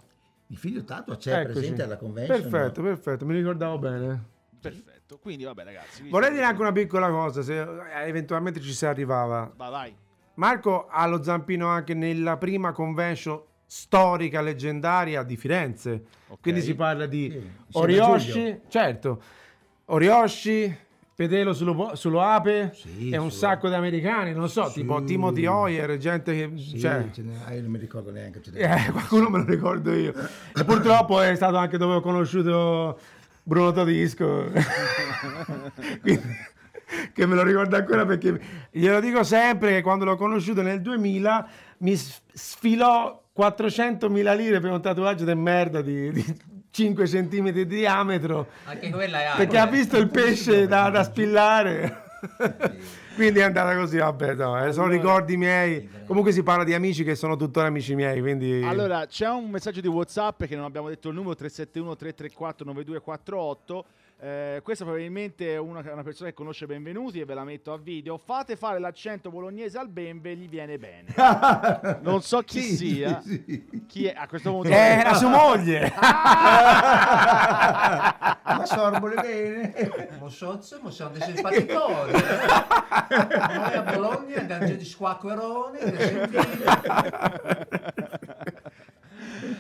[0.47, 1.53] Il figlio tatua c'è Eccoci.
[1.53, 2.41] presente alla convention.
[2.41, 2.87] perfetto no?
[2.89, 6.09] perfetto mi ricordavo bene Perfetto, quindi vabbè ragazzi.
[6.09, 9.95] vorrei dire anche una piccola cosa se eh, eventualmente ci si arrivava Vai, vai.
[10.35, 16.05] Marco ha lo zampino anche nella prima convention storica leggendaria di Firenze.
[16.29, 16.41] Ok.
[16.43, 19.23] Quindi si parla di Sì, Orioshi, certo,
[19.87, 24.81] Orioshi, Pedelo sullo, sullo Ape Sì, e un su- sacco di americani, non so, Sì.
[24.81, 26.59] tipo Timothy Hoyer, gente che...
[26.61, 28.43] Sì, cioè, ce n'è- ah, io non mi ricordo neanche.
[28.53, 30.13] eh, qualcuno me lo ricordo io.
[30.55, 32.99] E purtroppo è stato anche dove ho conosciuto
[33.47, 34.51] Bruno Todisco.
[36.03, 36.37] Quindi,
[37.13, 38.41] che me lo ricordo ancora perché
[38.73, 44.83] glielo dico sempre che quando l'ho conosciuto nel 2000 mi sfilò 400.000 lire per un
[44.83, 46.25] tatuaggio di merda di, di
[46.71, 52.03] 5 cm di diametro Anche quella è perché ha visto il pesce da, da spillare.
[53.17, 55.89] Quindi è andata così, vabbè, no, eh, sono ricordi miei.
[56.05, 58.63] Comunque si parla di amici che sono tuttora amici miei, quindi...
[58.63, 63.85] Allora, c'è un messaggio di WhatsApp che non abbiamo detto il numero 371 334 9248
[64.19, 67.77] Eh, questa probabilmente è una, una persona che conosce Benvenuti e ve la metto a
[67.77, 68.17] video.
[68.17, 71.13] Fate fare l'accento bolognese al Bembe, gli viene bene.
[72.01, 73.21] Non so chi Sì, sia.
[73.21, 73.85] sì, sì.
[73.87, 74.15] Chi è?
[74.17, 75.93] A questo punto Eh, la sua moglie.
[78.47, 80.09] Ma sorbole bene.
[80.19, 82.13] Mo sciozzo, mo siamo dei simpatitori.
[82.13, 86.45] Noi a Bologna abbiamo già di squacqueroni, di sentire.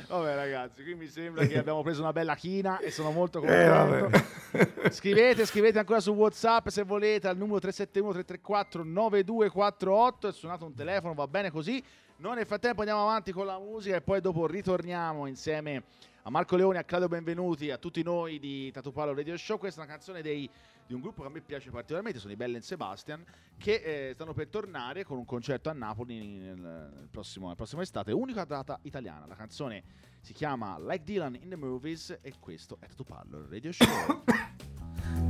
[0.09, 3.69] Vabbè ragazzi, qui mi sembra che abbiamo preso una bella china e sono molto Eh,
[3.69, 4.91] contento.
[4.91, 10.75] scrivete, scrivete ancora su WhatsApp se volete al numero 371 334 9248 è suonato un
[10.75, 11.83] telefono, va bene così.
[12.19, 15.83] Noi nel frattempo andiamo avanti con la musica e poi dopo ritorniamo insieme
[16.23, 19.59] a Marco Leone, a Claudio Benvenuti, a tutti noi di Tatu Palo Radio Show.
[19.59, 20.49] Questa è una canzone dei-
[20.87, 23.25] di un gruppo che a me piace particolarmente, sono i Bell Sebastian,
[23.59, 27.83] che eh, stanno per tornare con un concerto a Napoli nel, nel prossimo, nella prossima
[27.83, 29.27] estate, unica data italiana.
[29.27, 29.83] La canzone
[30.20, 34.25] si chiama Like Dylan in the Movies e questo è Tatu Palo Radio Show.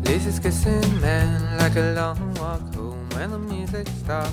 [0.02, 4.32] This is kissing man like a long walk home when the music stops.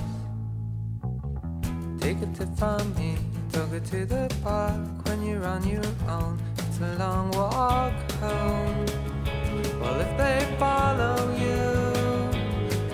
[2.00, 3.18] Take a tip from me,
[3.52, 6.40] took it to the park when you're on your own.
[6.58, 8.86] It's a long walk home.
[9.84, 11.64] Well, if they follow you,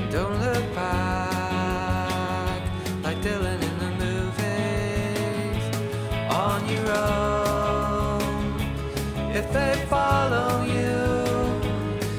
[0.10, 2.62] don't look back
[3.04, 5.64] like Dylan in the movies
[6.32, 8.24] on your own.
[9.36, 10.98] If they follow you,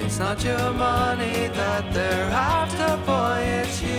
[0.04, 3.89] it's not your money that they're after, boy, it's you.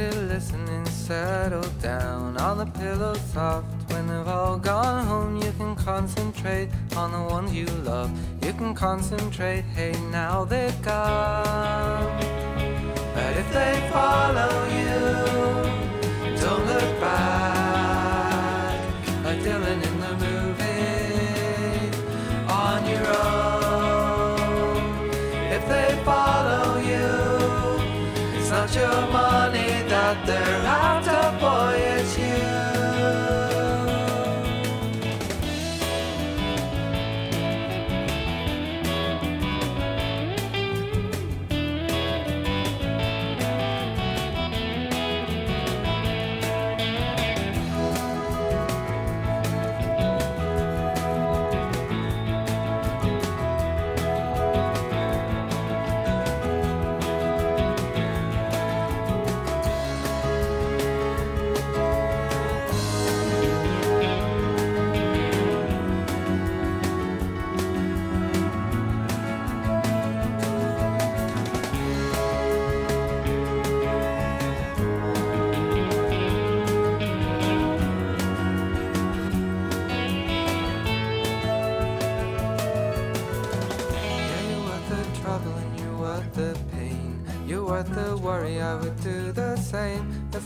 [0.00, 3.66] Pure easy listening, settle down on the pillow soft.
[3.92, 8.10] When they've all gone home, you can concentrate on the ones you love.
[8.42, 12.18] You can concentrate, hey, now they're gone.
[13.14, 15.69] But if they follow you,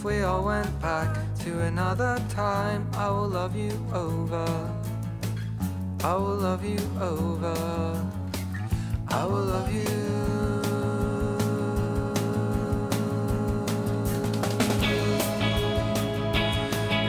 [0.04, 4.44] We all went back to another time, I will love you over.
[6.02, 7.56] I will love you over.
[9.08, 9.80] I will love you.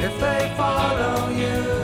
[0.07, 1.74] If they follow you,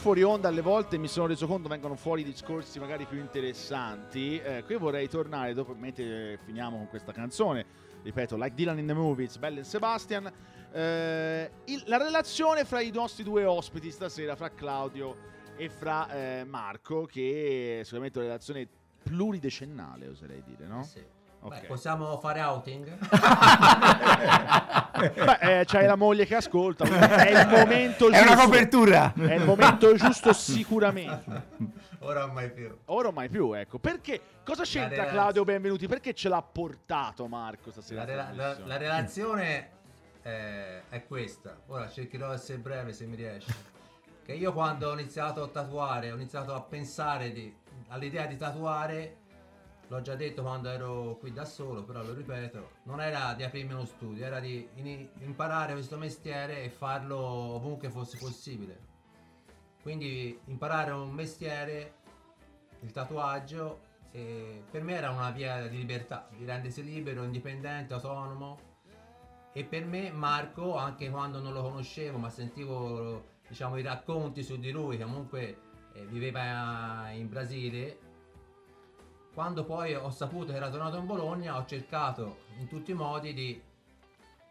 [0.00, 4.62] fuori onda alle volte mi sono reso conto vengono fuori discorsi magari più interessanti, eh,
[4.64, 7.66] qui vorrei tornare dopo mentre finiamo con questa canzone,
[8.02, 10.32] ripeto, Like Dylan in the Movies, Bell and Sebastian,
[10.72, 15.16] eh, il- la relazione fra i nostri due ospiti stasera, fra Claudio
[15.56, 18.66] e fra eh, Marco, che è sicuramente una relazione
[19.02, 20.82] pluridecennale, oserei dire, no?
[20.82, 21.04] Sì.
[21.42, 21.60] Ok.
[21.60, 22.98] Beh, possiamo fare outing?
[25.00, 28.32] Beh, eh, c'hai la moglie che ascolta, è il momento È giusto.
[28.32, 29.12] una copertura.
[29.16, 31.48] È il momento giusto sicuramente.
[32.02, 32.74] Ora mai più.
[32.86, 33.78] Ora mai più, ecco.
[33.78, 34.20] Perché?
[34.44, 35.86] Cosa c'entra Claudio Benvenuti?
[35.86, 38.00] Perché ce l'ha portato Marco stasera?
[38.00, 39.68] La, rela- la- la relazione
[40.22, 41.58] eh, è questa.
[41.66, 43.54] Ora cercherò di essere breve se mi riesce.
[44.24, 47.54] Che io quando ho iniziato a tatuare, ho iniziato a pensare di-
[47.88, 49.16] all'idea di tatuare,
[49.90, 53.72] l'ho già detto quando ero qui da solo, però lo ripeto, non era di aprirmi
[53.72, 54.68] uno studio, era di
[55.18, 58.88] imparare questo mestiere e farlo ovunque fosse possibile.
[59.82, 61.94] Quindi imparare un mestiere,
[62.80, 63.80] il tatuaggio,
[64.12, 68.58] per me era una via di libertà, di rendersi libero, indipendente, autonomo.
[69.52, 74.56] E per me Marco, anche quando non lo conoscevo, ma sentivo diciamo, i racconti su
[74.56, 75.58] di lui, comunque
[75.94, 78.08] eh, viveva in Brasile,
[79.40, 83.32] quando poi ho saputo che era tornato in Bologna, ho cercato in tutti i modi
[83.32, 83.58] di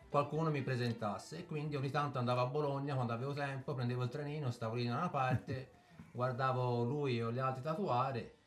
[0.10, 1.38] qualcuno mi presentasse.
[1.38, 4.88] E quindi ogni tanto andavo a Bologna quando avevo tempo, prendevo il trenino, stavo lì
[4.88, 5.69] da una parte,
[6.12, 8.38] guardavo lui o gli altri tatuare,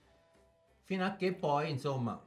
[0.82, 2.20] fino a che poi, insomma,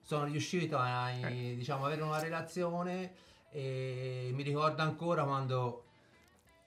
[0.00, 3.12] sono riuscito a diciamo, avere una relazione
[3.50, 5.84] e mi ricordo ancora quando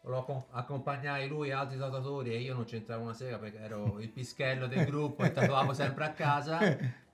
[0.06, 4.00] lo accom- accompagnai lui e altri tatuatori e io non c'entravo una sega perché ero
[4.00, 6.60] il pischello del gruppo e tatuavo sempre a casa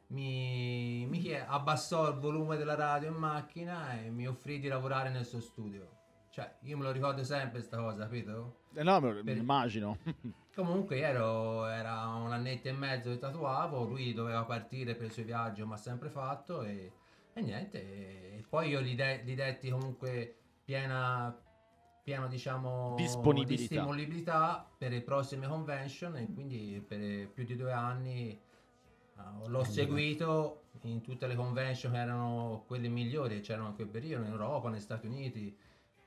[0.08, 5.26] mi, mi abbassò il volume della radio in macchina e mi offrì di lavorare nel
[5.26, 6.00] suo studio
[6.32, 8.60] cioè io me lo ricordo sempre questa cosa capito?
[8.74, 9.98] Eh no, me lo Per- immagino.
[10.56, 15.12] Comunque io ero, era un annetto e mezzo che tatuavo, lui doveva partire per i
[15.12, 16.90] suoi viaggi, ma sempre fatto e,
[17.34, 17.80] e niente.
[17.82, 21.38] E poi io gli, de- gli detti comunque piena,
[22.04, 23.62] pieno diciamo Disponibilità.
[23.62, 29.64] di disponibilità per le prossime convention e quindi per più di due anni eh, l'ho
[29.64, 34.32] seguito in tutte le convention che erano quelle migliori, che c'erano in quel periodo, in
[34.32, 35.56] Europa, negli Stati Uniti.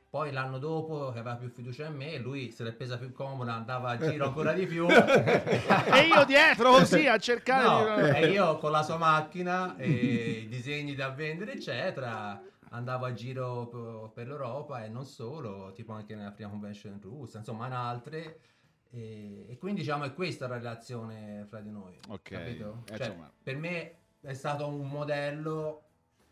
[0.09, 3.55] Poi l'anno dopo, che aveva più fiducia in me, lui se l'è presa più comoda,
[3.55, 4.87] andava a giro ancora di più.
[4.89, 8.19] e io dietro così a cercare No, di...
[8.19, 12.41] e io con la sua macchina e i disegni da vendere, eccetera,
[12.75, 17.39] andavo a giro per l'Europa e non solo, tipo anche nella prima convention in Russia,
[17.39, 18.41] insomma in altre.
[18.91, 21.99] E, e quindi diciamo è questa la relazione fra di noi.
[22.09, 22.83] Ok, Capito?
[22.91, 23.33] eh, Cioè, insomma.
[23.43, 25.83] per me è stato un modello,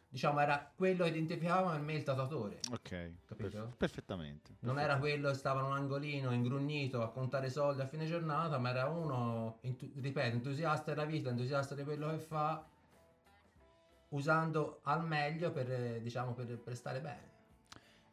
[0.09, 2.61] diciamo, era quello che identificava in me il tatuatore.
[2.73, 3.49] Ok, Capito?
[3.51, 4.57] perf- perfettamente.
[4.61, 8.59] Non era quello che stava in un angolino ingrugnito a contare soldi a fine giornata,
[8.59, 12.65] ma era uno, entu- ripeto, entusiasta della vita, entusiasta di quello che fa,
[14.13, 17.31] usando al meglio per, diciamo, per, per stare bene.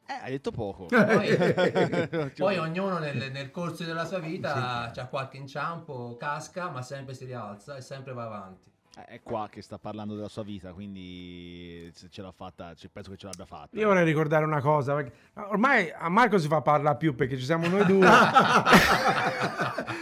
[0.05, 0.85] Eh, hai detto poco.
[0.89, 7.13] Poi, poi ognuno nel, nel corso della sua vita c'ha qualche inciampo, casca, ma sempre
[7.13, 8.71] si rialza e sempre va avanti.
[9.07, 12.89] Eh, È qua che sta parlando della sua vita, quindi se ce l'ha fatta, ci-
[12.89, 13.69] penso che ce l'abbia fatta.
[13.79, 15.01] Io vorrei ricordare una cosa,
[15.49, 18.05] ormai a Marco si fa parlare più perché ci siamo noi due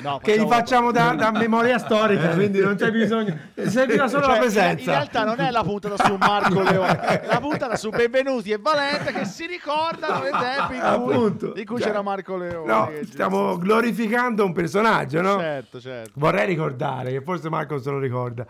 [0.02, 4.34] No, che gli facciamo da, da memoria storica, quindi non c'è bisogno, servirà solo Cioè,
[4.34, 4.80] la presenza.
[4.84, 8.58] In realtà non è la puntata su Marco Leone, è la puntata su Benvenuti e
[8.58, 12.72] Valente che si ricordano dei tempi in cui, in cui Cioè, c'era Marco Leone.
[12.72, 15.38] No, stiamo glorificando un personaggio, no?
[15.40, 16.12] Certo, certo.
[16.16, 18.46] Vorrei ricordare, che forse Marco se lo ricorda,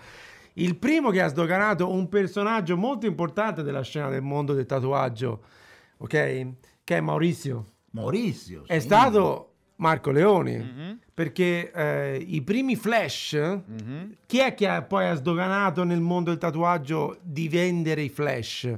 [0.58, 5.42] il primo che ha sdoganato un personaggio molto importante della scena del mondo del tatuaggio,
[5.98, 6.10] ok?
[6.84, 7.66] Che è Maurizio.
[7.92, 8.64] Maurizio.
[8.66, 8.86] È sì.
[8.86, 13.34] stato Marco Leoni, Mhm, perché eh, i primi flash,
[13.66, 14.16] mhm.
[14.26, 18.72] chi è che ha- poi ha sdoganato nel mondo del tatuaggio di vendere i flash?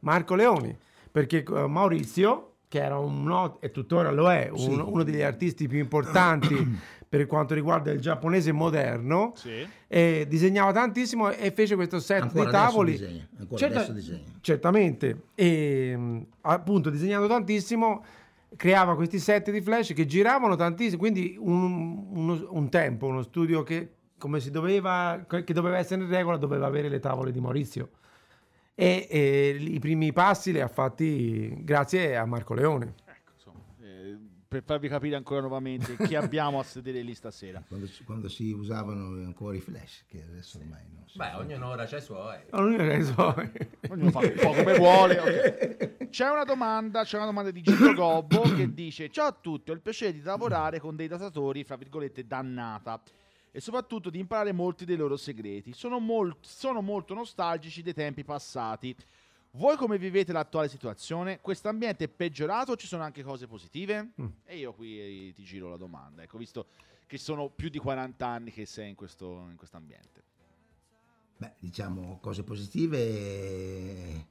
[0.00, 0.76] Marco Leoni,
[1.10, 4.68] perché eh, Maurizio, che era un not- e tuttora lo è, un- Sì.
[4.70, 6.54] uno degli artisti più importanti
[7.16, 9.64] per quanto riguarda il giapponese moderno, Sì.
[9.86, 12.90] eh, disegnava tantissimo e fece questo set Ancora di tavoli.
[12.90, 14.32] disegna, ancora Certa- adesso disegna.
[14.40, 15.96] Certamente, e
[16.40, 18.04] appunto disegnando tantissimo,
[18.56, 23.62] creava questi set di flash che giravano tantissimo, quindi un, uno- un tempo, uno studio
[23.62, 27.90] che come si doveva, che doveva essere in regola, doveva avere le tavole di Maurizio.
[28.74, 32.94] E, e i primi passi li ha fatti grazie a Marco Leone.
[34.54, 37.60] Per farvi capire ancora nuovamente chi abbiamo a sedere lì stasera.
[37.66, 41.38] Quando, quando si usavano ancora i flash, che adesso ormai non si Beh, fa.
[41.38, 42.38] ognuno ora c'ha i suoi.
[42.52, 43.50] Ognuno ha i suoi.
[43.88, 45.18] Ognuno fa un po' come vuole.
[45.18, 46.08] ok.
[46.08, 49.74] C'è una domanda, c'è una domanda di Gino Gobbo che dice: Ciao a tutti, ho
[49.74, 53.02] il piacere di lavorare con dei datatori, fra virgolette, dannata.
[53.50, 55.72] E soprattutto di imparare molti dei loro segreti.
[55.72, 58.94] Sono, mol- sono molto nostalgici dei tempi passati.
[59.56, 61.40] Voi come vivete l'attuale situazione?
[61.40, 64.12] Questo ambiente è peggiorato o ci sono anche cose positive?
[64.20, 64.26] Mm.
[64.44, 66.22] E io qui eh, ti giro la domanda.
[66.22, 66.66] Ecco, visto
[67.06, 70.22] che sono più di 40 anni che sei in questo in questo ambiente.
[71.36, 74.26] Beh, diciamo cose positive.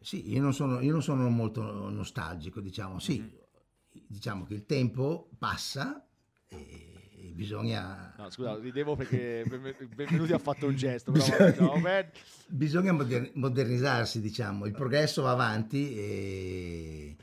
[0.00, 3.00] Sì, io non sono, io non sono molto nostalgico, diciamo.
[3.00, 4.04] Sì, Mm-hmm.
[4.06, 6.06] diciamo che il tempo passa
[6.46, 6.95] e
[7.36, 11.12] bisogna, No, scusa, ridevo perché benven- benvenuti ha fatto un gesto.
[11.12, 12.10] Bisogna- no, beh,
[12.48, 14.66] bisogna moder- modernizzarsi, diciamo.
[14.66, 17.16] Il progresso va avanti e,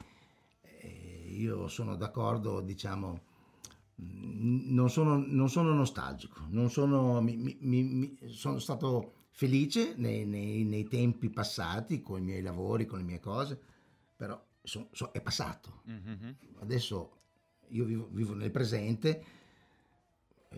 [0.61, 3.21] e io sono d'accordo, diciamo,
[3.95, 10.63] Non sono, non sono nostalgico, non sono, mi- mi- mi- sono stato felice nei, nei-
[10.63, 13.57] nei tempi passati con i miei lavori, con le mie cose,
[14.15, 15.81] però so- so- è passato.
[15.85, 16.35] Mhm.
[16.61, 17.11] Adesso
[17.69, 19.23] io vivo, vivo nel presente,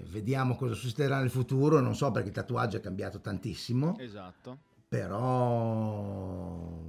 [0.03, 4.59] vediamo cosa succederà nel futuro, non so perché il tatuaggio è cambiato tantissimo, Esatto.
[4.87, 6.79] però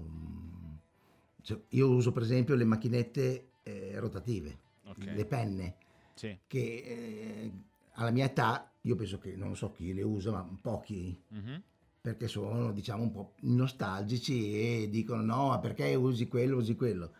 [1.42, 5.04] cioè, io uso per esempio le macchinette eh, rotative, Ok.
[5.14, 5.74] le penne,
[6.14, 6.36] Sì.
[6.46, 7.52] che eh,
[7.94, 11.62] alla mia età, io penso che non so chi le usa, ma pochi, Mhm.
[12.00, 17.10] perché sono diciamo un po' nostalgici e dicono no, ma perché usi quello, usi quello.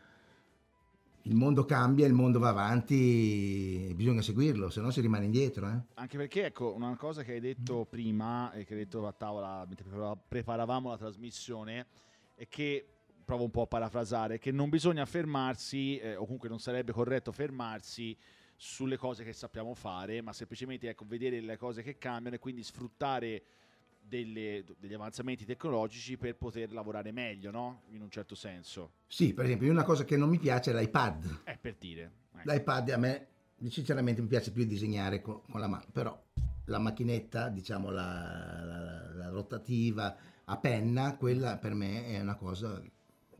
[1.26, 5.68] Il mondo cambia, il mondo va avanti, bisogna seguirlo, se no si rimane indietro.
[5.68, 5.80] eh.
[5.94, 9.64] Anche perché, ecco, una cosa che hai detto prima e che hai detto a tavola
[9.66, 11.86] mentre prepara- preparavamo la trasmissione
[12.36, 12.86] è che,
[13.24, 17.32] provo un po' a parafrasare, che non bisogna fermarsi, eh, o comunque non sarebbe corretto
[17.32, 18.16] fermarsi
[18.54, 22.62] sulle cose che sappiamo fare, ma semplicemente ecco, vedere le cose che cambiano e quindi
[22.62, 23.42] sfruttare
[24.06, 27.82] delle- degli avanzamenti tecnologici per poter lavorare meglio, no?
[27.90, 28.92] In un certo senso.
[29.06, 31.42] Sì, per esempio, una cosa che non mi piace è l'iPad.
[31.44, 32.10] È per dire.
[32.36, 32.52] ecco.
[32.52, 33.26] L'iPad a me
[33.68, 36.20] sinceramente mi piace più disegnare con, con la mano, però
[36.66, 42.82] la macchinetta, diciamo la, la- la rotativa a penna, quella per me è una cosa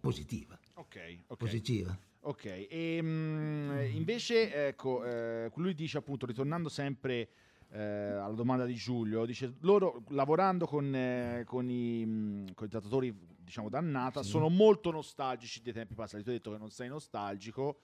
[0.00, 1.36] positiva, Ok, ok.
[1.38, 1.96] positiva.
[2.20, 7.28] Ok, e mm, invece ecco, eh, lui dice appunto, ritornando sempre
[7.70, 12.70] eh, alla domanda di Giulio, dice loro lavorando con, eh, con i, mm, con i
[12.70, 14.30] tatuatori diciamo dannata Sì.
[14.30, 17.78] sono molto nostalgici dei tempi passati, tu hai detto che non sei nostalgico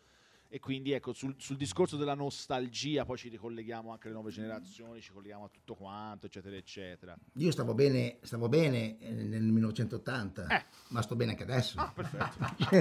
[0.54, 5.00] e quindi ecco sul, sul discorso della nostalgia poi ci ricolleghiamo anche alle nuove generazioni,
[5.00, 7.16] ci colleghiamo a tutto quanto eccetera eccetera.
[7.36, 10.64] Io stavo bene, stavo bene eh, nel 1980, Eh.
[10.88, 11.80] ma sto bene anche adesso.
[11.80, 12.36] Ah, perfetto.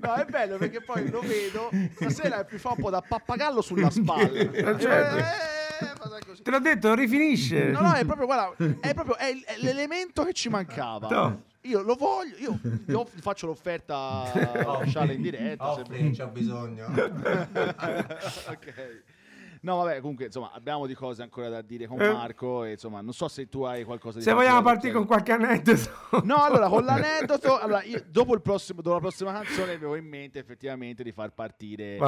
[0.00, 3.90] No, è bello perché poi lo vedo, stasera mi fa un po' da pappagallo sulla
[3.90, 4.78] spalla.
[4.78, 5.16] certo.
[5.18, 6.42] Eh, fa così.
[6.42, 7.70] Te l'ho detto, rifinisce.
[7.70, 11.08] No, no, è proprio, guarda, è proprio è l'elemento che ci mancava.
[11.08, 11.42] No.
[11.62, 14.30] Io lo voglio, io gli off- faccio l'offerta
[14.80, 15.74] ufficiale in diretta.
[15.74, 16.86] se- Offri, c'ho bisogno.
[18.48, 19.02] ok.
[19.62, 22.10] No, vabbè, comunque, insomma, abbiamo di cose ancora da dire con Eh.
[22.10, 22.64] Marco.
[22.64, 25.32] E, insomma, non so se tu hai qualcosa di Se vogliamo partire da con qualche
[25.32, 26.22] aneddoto.
[26.24, 30.06] No, allora con l'aneddoto, allora, io, dopo, il prossimo, dopo la prossima canzone avevo in
[30.06, 31.98] mente effettivamente di far partire,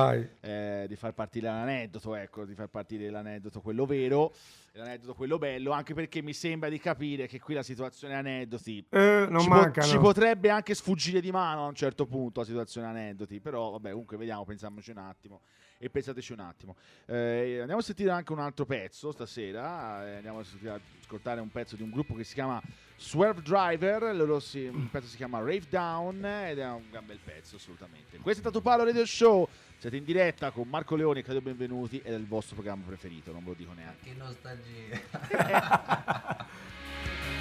[0.40, 4.32] eh, di far partire l'aneddoto, ecco, di far partire l'aneddoto quello vero,
[4.72, 9.26] l'aneddoto quello bello, anche perché mi sembra di capire che qui la situazione aneddoti Eh,
[9.28, 9.86] non ci, po- mancano.
[9.86, 13.90] ci potrebbe anche sfuggire di mano a un certo punto la situazione aneddoti, però vabbè,
[13.90, 15.40] comunque vediamo, pensiamoci un attimo
[15.82, 16.76] e pensateci un attimo.
[17.06, 21.50] Eh, andiamo a sentire anche un altro pezzo stasera, eh, andiamo a sentire- ascoltare un
[21.50, 22.62] pezzo di un gruppo che si chiama
[22.96, 27.18] Swerve Driver, loro si- il pezzo si chiama Rave Down ed è un gran bel
[27.18, 28.18] pezzo assolutamente.
[28.18, 31.98] Questo è Tatu Palo Radio Show, siete in diretta con Marco Leoni e Claudio Benvenuti
[31.98, 34.04] ed è il vostro programma preferito, non ve lo dico neanche.
[34.10, 35.00] Che nostalgia.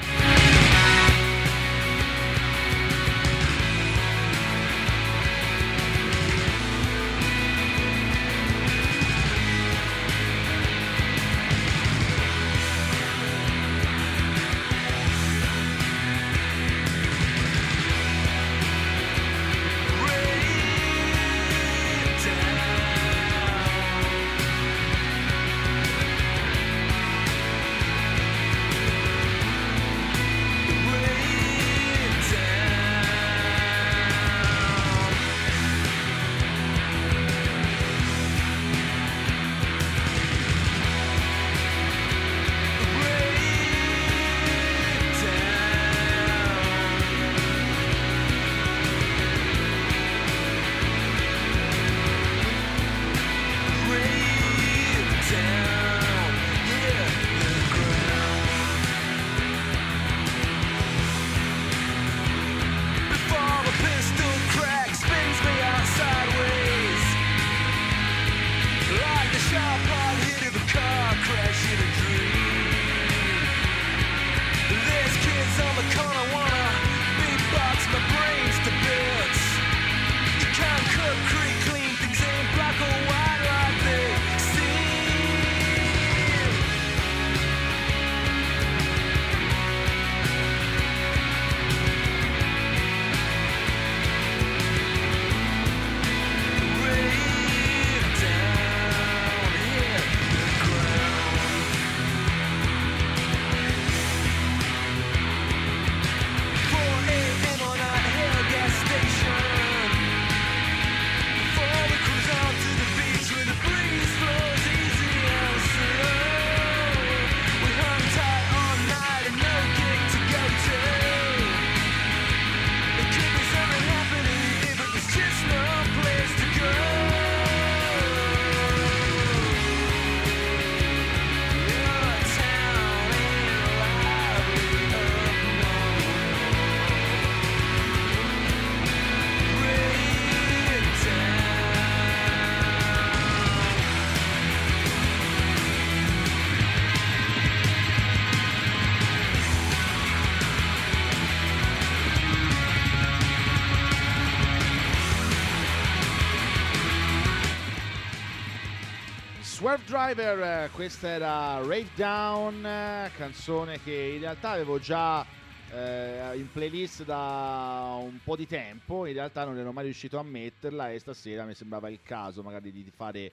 [159.65, 165.25] Swerve Driver, eh, questa era Rave Down, eh, canzone che in realtà avevo già
[165.71, 170.23] eh, in playlist da un po' di tempo, in realtà non ero mai riuscito a
[170.23, 173.31] metterla e stasera mi sembrava il caso magari di fare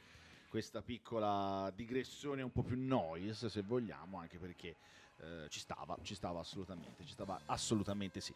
[0.48, 4.76] questa piccola digressione un po' più noise se vogliamo, anche perché
[5.18, 8.32] eh, ci stava, ci stava assolutamente, ci stava assolutamente sì.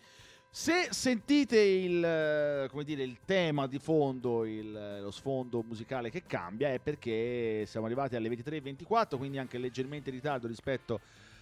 [0.50, 6.72] Se sentite il, eh, dire, il tema di fondo, il- lo sfondo musicale che cambia,
[6.72, 11.00] è perché siamo arrivati alle 23.24, quindi anche leggermente in ritardo rispetto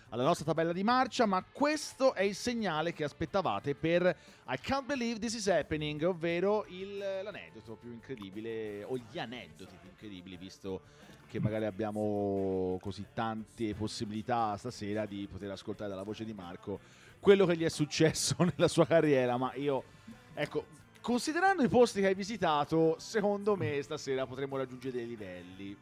[0.09, 4.17] alla nostra tabella di marcia, ma questo è il segnale che aspettavate per
[4.49, 9.89] I Can't Believe This Is Happening, ovvero il- l'aneddoto più incredibile, o gli aneddoti più
[9.91, 10.83] incredibili, visto
[11.29, 16.79] che magari abbiamo così tante possibilità stasera di poter ascoltare dalla voce di Marco
[17.25, 19.83] quello che gli è successo nella sua carriera, ma io,
[20.35, 20.67] ecco,
[21.01, 25.75] considerando i posti che hai visitato, secondo me stasera potremmo raggiungere dei livelli.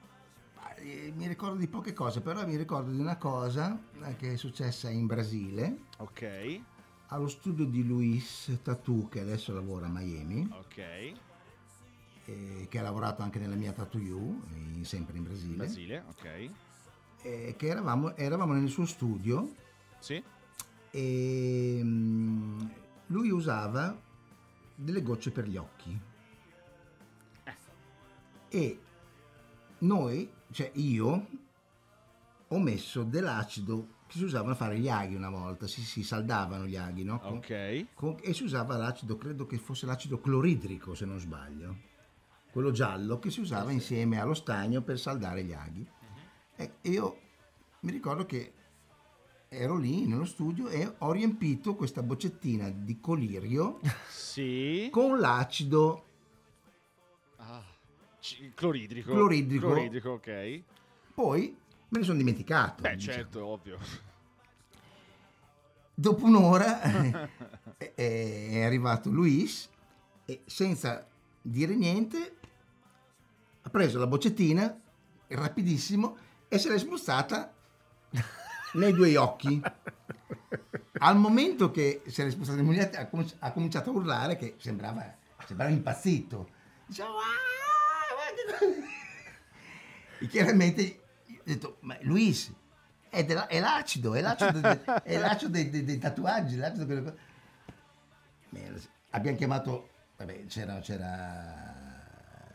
[0.77, 4.37] Eh, Mi ricordo di poche cose, però mi ricordo di una cosa eh, che è
[4.37, 6.61] successa in Brasile, Ok,
[7.09, 10.79] allo studio di Luis Tattoo, che adesso lavora a Miami, ok,
[12.25, 16.51] eh, che ha lavorato anche nella mia Tattoo You, in- sempre in Brasile, Brasile, ok,
[17.23, 19.55] eh, che eravamo, eravamo nel suo studio.
[19.99, 20.23] Sì,
[20.95, 22.61] e mm,
[23.07, 23.99] lui usava
[24.75, 25.99] delle gocce per gli occhi.
[28.49, 28.81] E
[29.79, 31.27] noi, cioè io,
[32.49, 36.67] ho messo dell'acido che si usava a fare gli aghi una volta, si, si saldavano
[36.67, 37.19] gli aghi, no?
[37.25, 41.77] Ok, con- e si usava l'acido, credo che fosse l'acido cloridrico se non sbaglio,
[42.51, 45.87] quello giallo che si usava insieme allo stagno per saldare gli aghi.
[46.57, 47.21] E io
[47.81, 48.53] mi ricordo che
[49.55, 56.05] ero lì nello studio e ho riempito questa boccettina di colirio sì, con l'acido
[57.37, 57.63] Ah,
[58.21, 59.67] c- cloridrico, Cloridrico.
[59.67, 60.63] cloridrico, ok,
[61.15, 61.55] poi
[61.89, 62.81] me ne sono dimenticato.
[62.83, 63.17] beh diciamo.
[63.17, 63.79] certo, ovvio,
[65.95, 66.81] Dopo un'ora
[67.77, 69.69] è, arrivato Luis
[70.25, 71.07] e senza
[71.43, 72.37] dire niente
[73.63, 74.81] ha preso la boccettina
[75.29, 76.17] rapidissimo
[76.49, 77.53] e se l'è spostata
[78.75, 79.61] nei due occhi.
[80.99, 85.17] Al momento che spostata nei due occhi ha cominci- ha cominciato a urlare che sembrava,
[85.47, 86.51] sembrava impazzito.
[90.21, 92.53] E chiaramente ho detto, ma Luis,
[93.09, 97.17] è, della- è l'acido, è l'acido, de- è l'acido dei, dei- dei tatuaggi, l'acido.
[98.51, 98.71] Beh,
[99.11, 102.55] Abbiamo chiamato, vabbè, c'era, c'era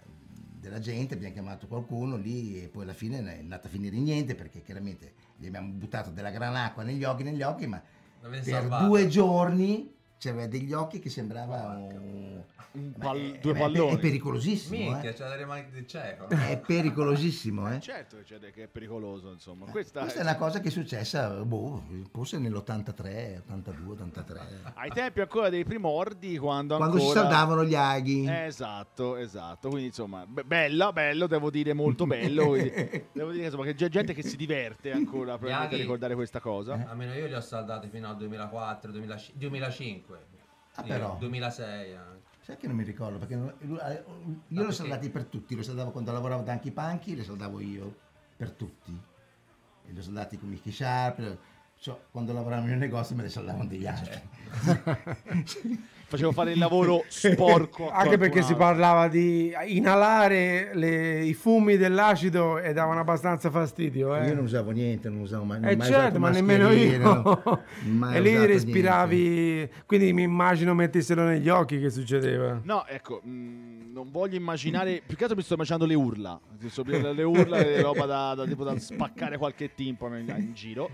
[0.60, 4.04] della gente, abbiamo chiamato qualcuno lì e poi alla fine è andata a finire in
[4.04, 7.82] niente perché chiaramente gli abbiamo buttato della granacqua negli occhi, negli occhi, ma
[8.20, 8.86] per salvato.
[8.86, 12.44] due giorni c'aveva degli occhi che sembrava un...
[12.70, 13.98] Un Ma pal- è- due è- è palloni.
[13.98, 15.14] pericolosissimo, Minchia, eh.
[15.14, 16.28] c'è la rimane del cieco.
[16.30, 17.80] È pericolosissimo, eh.
[17.80, 21.30] certo che c'è- che è pericoloso, insomma, questa, Questa è una cosa che è successa,
[21.44, 24.40] boh, forse nell'83, 82, 83.
[24.76, 27.22] ai tempi ancora dei primordi, quando, Quando si ancora...
[27.22, 28.28] saldavano gli aghi.
[28.30, 29.70] Esatto, esatto.
[29.70, 32.52] Quindi insomma, be- bella, bello, devo dire molto bello.
[33.12, 36.86] devo dire insomma, che c'è gente che si diverte ancora probabilmente a ricordare questa cosa.
[36.88, 40.07] Almeno io li ho saldati fino al 2004, 2005, 2005.
[40.78, 41.16] Ah, Sì, però.
[41.20, 42.16] 2006 anche.
[42.42, 43.76] Sai che non mi ricordo, perché non- eh, io
[44.48, 44.72] l'ho perché?
[44.72, 47.94] saldati per tutti, lo saldavo quando lavoravo da Anchi Panchi, li saldavo io
[48.38, 48.98] per tutti.
[49.86, 51.38] E li ho saldati con Mickey Sharp,
[51.80, 54.22] cioè, quando lavoravamo nel negozio me li saldavano degli altri.
[56.10, 57.90] Facevo fare il lavoro sporco.
[57.90, 64.16] Anche perché si parlava di inalare le- i fumi dell'acido e davano abbastanza fastidio.
[64.16, 64.28] Eh.
[64.30, 67.62] Io non usavo niente, non usavo mai, Eh mai certo, ma nemmeno io.
[68.14, 72.62] e lì respiravi, quindi mi immagino mettessero negli occhi che succedeva.
[72.64, 75.02] No, ecco, mh, non voglio immaginare.
[75.06, 76.40] Più che altro mi sto immaginando le urla.
[76.60, 80.54] Mi sto- Le urla e roba da, da- tipo da spaccare qualche timpano in, in
[80.54, 80.90] giro.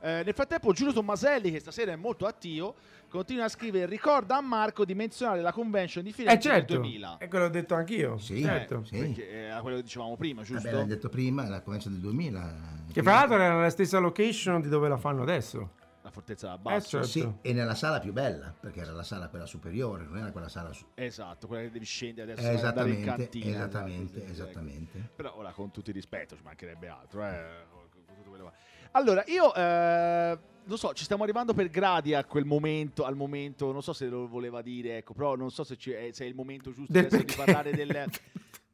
[0.00, 2.74] Eh, nel frattempo, Giulio Tommaselli, che stasera è molto attivo,
[3.16, 6.82] continua a scrivere: Ricorda a Marco di menzionare la convention di Eh Firenze certo, del
[6.82, 7.16] 2000.
[7.18, 8.18] e quello ho detto anch'io.
[8.18, 8.84] Sì, certo.
[8.84, 8.98] sì.
[8.98, 10.62] Perché era quello che dicevamo prima, giusto?
[10.62, 12.54] Vabbè, l'hai detto prima, la convenzione del 2000.
[12.92, 15.72] Che fra l'altro era nella stessa location di dove la fanno adesso.
[16.02, 16.88] La fortezza da Eh, basso.
[17.02, 17.06] certo.
[17.08, 20.48] Sì, e nella sala più bella, perché era la sala quella superiore, non era quella
[20.48, 23.50] sala su- Esatto, quella che devi scendere adesso Eh, e andare in esattamente, cantina.
[23.56, 25.10] esattamente, esatto, esattamente.
[25.16, 28.52] Però ora con tutto il rispetto ci mancherebbe altro, eh, con tutto quello-
[28.92, 33.72] Allora, io eh, non so, ci stiamo arrivando per gradi a quel momento, al momento,
[33.72, 36.28] non so se lo voleva dire, ecco, però non so se, ci- eh, se è
[36.28, 37.88] il momento giusto Del adesso di parlare del,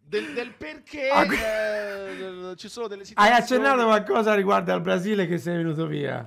[0.03, 3.38] del, del perché Ah, eh, ci sono delle Hai situazioni...
[3.40, 6.22] accennato qualcosa riguardo al Brasile che sei venuto via.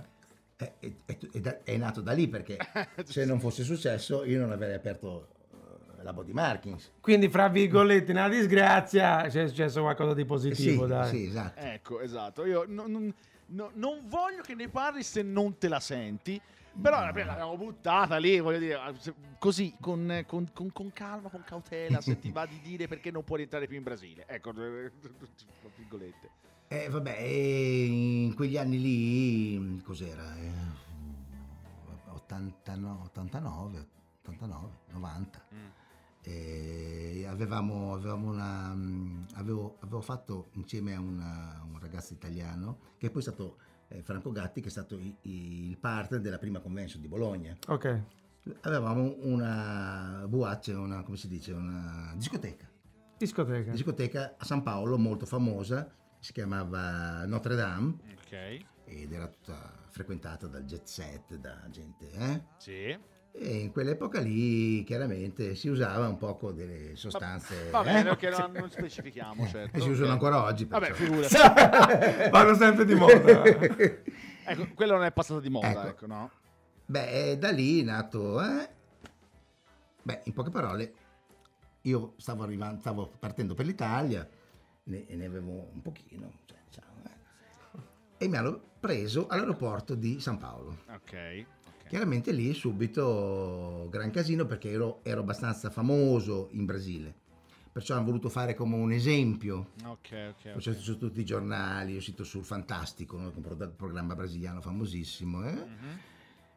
[0.55, 2.57] È, è- è- è è nato da lì perché
[3.03, 5.27] se non fosse successo io non avrei aperto
[5.99, 6.91] eh, la body markings.
[7.01, 11.09] Quindi, fra virgolette, nella disgrazia c'è successo qualcosa di Eh, positivo, sì, dai.
[11.09, 11.59] sì, esatto.
[11.59, 12.45] Ecco, esatto.
[12.45, 13.13] Io non, non-
[13.47, 16.39] no- non voglio che ne parli se non te la senti.
[16.81, 21.41] Però vabbè, l'abbiamo buttata lì, voglio dire, se- così, con, con- con- con calma, con
[21.45, 24.25] cautela, se ti va di dire perché non puoi rientrare più in Brasile.
[24.27, 24.63] Ecco, tra
[25.77, 26.29] virgolette.
[26.67, 30.35] Eh, vabbè, in quegli anni lì, cos'era?
[30.35, 30.83] Eh,
[32.09, 33.87] 89, 89,
[34.23, 35.45] 89, 90.
[35.49, 35.55] E
[37.27, 43.19] avevamo, avevamo una, mh, avevo, avevo fatto insieme a una- un ragazzo italiano che poi
[43.21, 43.57] è stato
[43.89, 47.55] eh, Franco Gatti che è stato i- i- il partner della prima convention di Bologna
[47.67, 48.01] Ok.
[48.61, 52.67] avevamo una boate, una, come si dice, una discoteca
[53.17, 53.71] Discoteca.
[53.71, 55.87] discoteca a San Paolo molto famosa
[56.19, 58.65] si chiamava Notre Dame Ok.
[58.85, 62.43] ed era tutta frequentata dal jet set da gente eh?
[62.57, 62.97] Sì.
[63.37, 67.69] E in quell'epoca lì chiaramente si usava un poco delle sostanze.
[67.69, 68.03] Va bene, eh?
[68.15, 69.75] perché non, non specifichiamo, certo.
[69.77, 70.65] E si usano ancora oggi.
[70.65, 71.03] Vabbè, perciò.
[71.03, 72.29] figurati.
[72.31, 73.43] Vanno sempre di moda.
[73.43, 75.87] ecco, quello non è passato di moda, Ecco.
[75.87, 76.31] ecco, no?
[76.85, 78.41] Beh, e da lì è nato.
[78.41, 78.69] eh?
[80.01, 80.93] Beh, in poche parole,
[81.81, 84.27] io stavo, arrivando, stavo partendo per l'Italia
[84.83, 86.31] ne- ne avevo un pochino.
[86.45, 88.23] cioè, diciamo, eh.
[88.23, 90.77] E mi hanno preso all'aeroporto di San Paolo.
[90.93, 91.45] Ok.
[91.87, 97.13] Chiaramente lì subito gran casino perché ero, ero abbastanza famoso in Brasile.
[97.71, 100.51] Perciò hanno voluto fare come un esempio Ok, ok.
[100.55, 103.31] Ho sentito su tutti i giornali, è uscito sul Fantastico, no?
[103.35, 105.45] un pro- programma brasiliano famosissimo.
[105.45, 105.53] eh?
[105.53, 105.99] Mhm.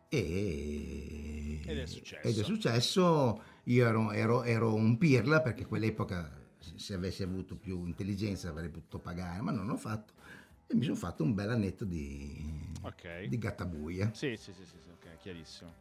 [0.09, 1.61] E...
[1.67, 2.27] Ed è successo.
[2.29, 3.43] Ed è successo.
[3.65, 6.31] Io ero, ero- ero un pirla perché quell'epoca
[6.77, 10.13] se- avessi avuto più intelligenza avrei potuto pagare, ma non l'ho fatto.
[10.67, 13.25] E mi sono fatto un bel annetto di, Ok.
[13.25, 14.11] di gattabuia.
[14.15, 14.77] Sì, sì, sì, sì,
[15.21, 15.73] chiarissimo.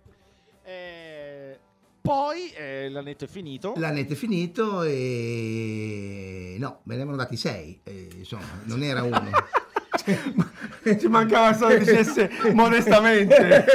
[0.64, 1.60] Eh,
[2.02, 3.74] poi eh, l'annetto è finito.
[3.78, 6.56] L'annetto è finito e...
[6.60, 9.30] No, me ne avevano dati sei, e, insomma, non era uno.
[10.98, 13.66] Ci mancava solo che dicesse modestamente.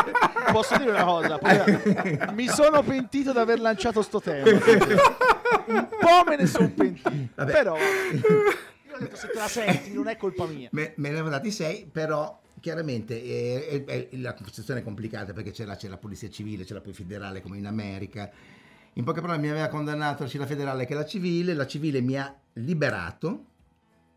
[0.52, 1.38] Posso dire una cosa?
[1.38, 4.44] Poi- Mi sono pentito di aver lanciato sto tema.
[4.44, 7.10] Un po' me ne sono pentito.
[7.34, 7.52] Vabbè.
[7.52, 10.68] Però io ho detto se te la senti non è colpa mia.
[10.72, 15.32] Me, me ne avevano dati sei, però chiaramente eh, eh, eh, la conversazione è complicata
[15.34, 18.30] perché c'è la, c'è la polizia civile, c'è la polizia federale come in America.
[18.94, 22.16] In poche parole mi aveva condannato sia la federale che la civile, la civile mi
[22.16, 23.44] ha liberato,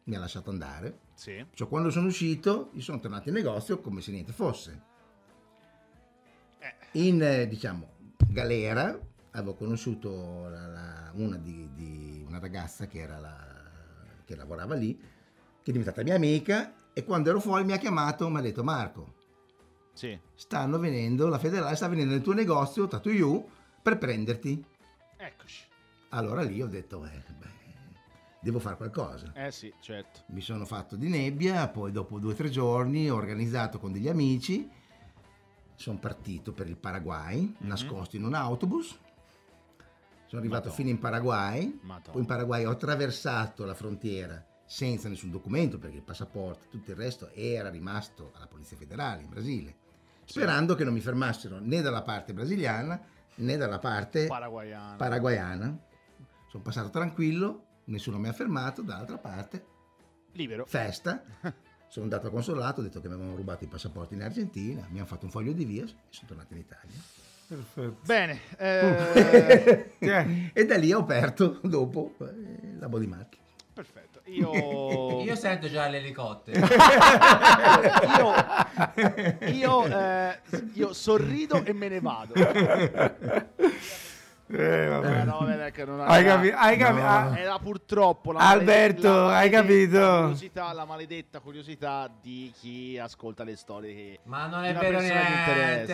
[0.06, 1.00] mi ha lasciato andare.
[1.16, 1.44] Sì.
[1.54, 4.82] Cioè quando sono uscito, io sono tornato in negozio come se niente fosse.
[6.94, 7.90] In, eh, diciamo,
[8.28, 8.98] galera
[9.32, 13.64] avevo conosciuto la- la- una, di, di- una ragazza che, era la-
[14.24, 15.04] che lavorava lì, che
[15.64, 18.64] è diventata mia amica, e quando ero fuori mi ha chiamato e mi ha detto
[18.64, 19.14] Marco,
[19.92, 20.18] Sì.
[20.34, 23.50] stanno venendo, la federale sta venendo nel tuo negozio, Tattoo You,
[23.82, 24.64] per prenderti.
[25.18, 25.64] Eccoci.
[26.10, 27.48] Allora lì ho detto, eh, beh,
[28.40, 29.34] devo fare qualcosa.
[29.34, 30.22] Eh sì, certo.
[30.28, 34.08] Mi sono fatto di nebbia, poi dopo due o tre giorni ho organizzato con degli
[34.08, 34.70] amici,
[35.76, 38.98] sono partito per il Paraguay, nascosto in un autobus,
[40.28, 40.74] sono arrivato Madonna.
[40.74, 42.12] fino in Paraguay, Madonna.
[42.12, 44.42] poi in Paraguay ho attraversato la frontiera
[44.76, 49.22] senza nessun documento perché il passaporto e tutto il resto era rimasto alla Polizia Federale
[49.22, 49.74] in Brasile,
[50.26, 53.00] sperando che non mi fermassero né dalla parte brasiliana
[53.36, 54.98] né dalla parte Paraguayano.
[54.98, 55.78] paraguayana.
[56.50, 59.66] Sono passato tranquillo, nessuno mi ha fermato, dall'altra parte
[60.34, 60.66] Libero.
[60.66, 61.24] festa.
[61.88, 64.98] Sono andato al consolato, ho detto che mi avevano rubato i passaporti in Argentina, mi
[64.98, 66.96] hanno fatto un foglio di via e sono tornato in Italia.
[67.48, 68.00] Perfetto.
[68.04, 68.40] Bene.
[68.58, 73.40] eh, Eh, E da lì ho aperto dopo eh, la body market.
[73.72, 74.15] perfetto.
[74.28, 75.22] Io...
[75.22, 76.66] Io sento già l'elicottero.
[78.18, 78.34] io,
[79.52, 80.40] io, eh,
[80.74, 82.34] io sorrido e me ne vado.
[82.34, 82.50] eh,
[84.88, 85.20] vabbè.
[85.20, 87.08] Eh, no, vabbè, che non Hai era- capi- hai capi- No.
[87.08, 90.20] ah, Era purtroppo la Alberto, malede- la hai maledetta capito?
[90.22, 95.00] Curiosità, la maledetta curiosità di chi ascolta le storie che Ma non è una vero
[95.02, 95.94] niente,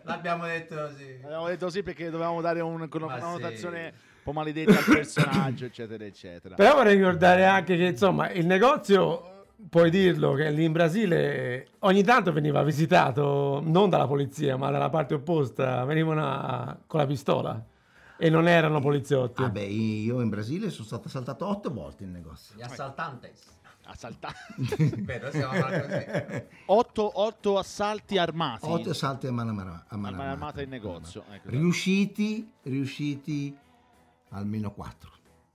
[0.04, 1.18] L'abbiamo detto così.
[1.24, 4.12] Abbiamo detto sì perché dovevamo dare un- una connotazione sì.
[4.24, 6.54] Po' maledetta al personaggio, eccetera, eccetera.
[6.56, 12.02] Però vorrei ricordare anche che insomma il negozio, puoi dirlo, che lì in Brasile ogni
[12.02, 17.64] tanto veniva visitato non dalla polizia ma dalla parte opposta, venivano a- con la pistola
[18.16, 19.42] e non erano poliziotti.
[19.42, 22.56] Vabbè, io in Brasile sono stato assaltato otto volte in negozio.
[22.56, 23.52] Gli assaltantes.
[23.86, 24.38] Assaltati.
[25.04, 25.28] Vero.
[26.66, 28.66] Otto, otto assalti armati.
[28.66, 31.24] Otto assalti a mano, armata in negozio.
[31.30, 31.50] Ecco.
[31.50, 33.54] Riusciti, riusciti
[34.34, 35.10] almeno quattro.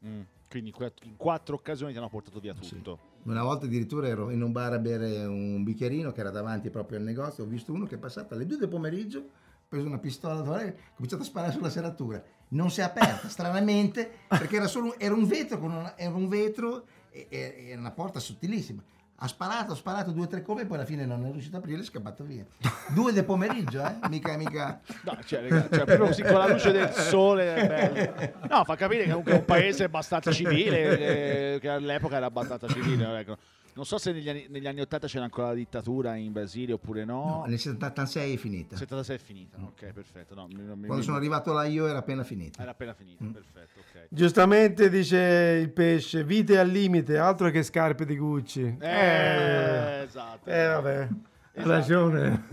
[0.06, 0.74] Mm, Quindi
[1.04, 2.76] in quattro occasioni ti hanno portato via Sì.
[2.76, 3.08] tutto.
[3.24, 6.98] Una volta addirittura ero in un bar a bere un bicchierino che era davanti proprio
[6.98, 9.30] al negozio, ho visto uno che è passato alle due del pomeriggio
[9.68, 12.24] preso una pistola, ho cominciato a sparare sulla serratura.
[12.50, 16.16] Non si è aperta, stranamente, perché era solo un, era un vetro, con una- era
[16.16, 18.82] un vetro e, e- era una porta sottilissima.
[19.22, 21.58] Ha sparato, ha sparato due o tre colpi e poi alla fine non è riuscito
[21.58, 22.46] a aprire e è scappato via.
[22.88, 24.08] Due del pomeriggio, eh?
[24.08, 24.80] Mica, mica...
[25.02, 27.56] No, cioè, raga, cioè, proprio così con la luce del sole.
[27.56, 28.48] è bello.
[28.50, 32.68] No, fa capire che comunque è un paese abbastanza civile, eh, che all'epoca era abbastanza
[32.68, 33.20] civile.
[33.20, 33.38] ecco.
[33.80, 37.06] Non so se negli anni, negli anni 80 c'era ancora la dittatura in Brasile oppure
[37.06, 37.24] no.
[37.24, 38.76] No, nel 76 è finita.
[38.76, 40.36] 76 è finita, ok, perfetto.
[40.36, 42.62] No, mi- mi- Quando mi- sono arrivato là io era appena finita.
[42.62, 43.32] Era appena finita, Mm.
[43.32, 44.08] perfetto, ok.
[44.10, 48.76] Giustamente dice il pesce, vite al limite, altro che scarpe di Gucci.
[48.82, 50.50] Eh, esatto.
[50.50, 51.08] Eh, vabbè,
[51.54, 51.70] Esatto.
[51.70, 52.46] ragione.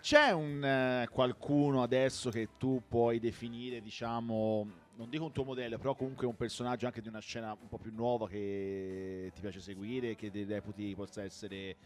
[0.00, 4.66] C'è un eh, qualcuno adesso che tu puoi definire, diciamo,
[4.96, 7.78] non dico un tuo modello, però comunque un personaggio anche di una scena un po'
[7.78, 11.76] più nuova che ti piace seguire, che ti reputi possa essere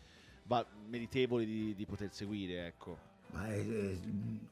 [0.89, 2.99] meritevole di, di poter seguire, ecco.
[3.33, 3.99] Ma è- è-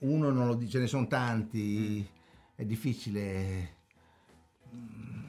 [0.00, 2.07] uno non lo dice, ce ne sono tanti,
[2.55, 3.76] è difficile.
[4.74, 5.22] Mm.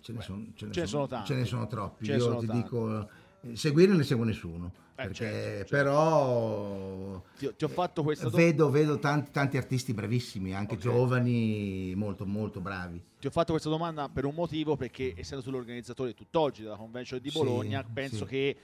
[0.00, 1.26] Ce ne, sono, ce ne sono tanti.
[1.28, 2.04] ce ne sono troppi.
[2.04, 2.62] Ce Io sono ti tanti.
[2.62, 3.08] dico,
[3.42, 4.72] eh, seguire ne seguo nessuno.
[5.02, 5.76] Eh, perché, certo, certo.
[5.76, 8.50] Però Ti, ti ho fatto questa domanda.
[8.50, 10.80] vedo, vedo tanti, tanti artisti bravissimi, anche Ok.
[10.80, 13.02] giovani, molto molto bravi.
[13.18, 17.20] Ti ho fatto questa domanda per un motivo, perché essendo tu l'organizzatore tutt'oggi della convention
[17.20, 18.30] di Sì, Bologna, penso sì.
[18.30, 18.56] che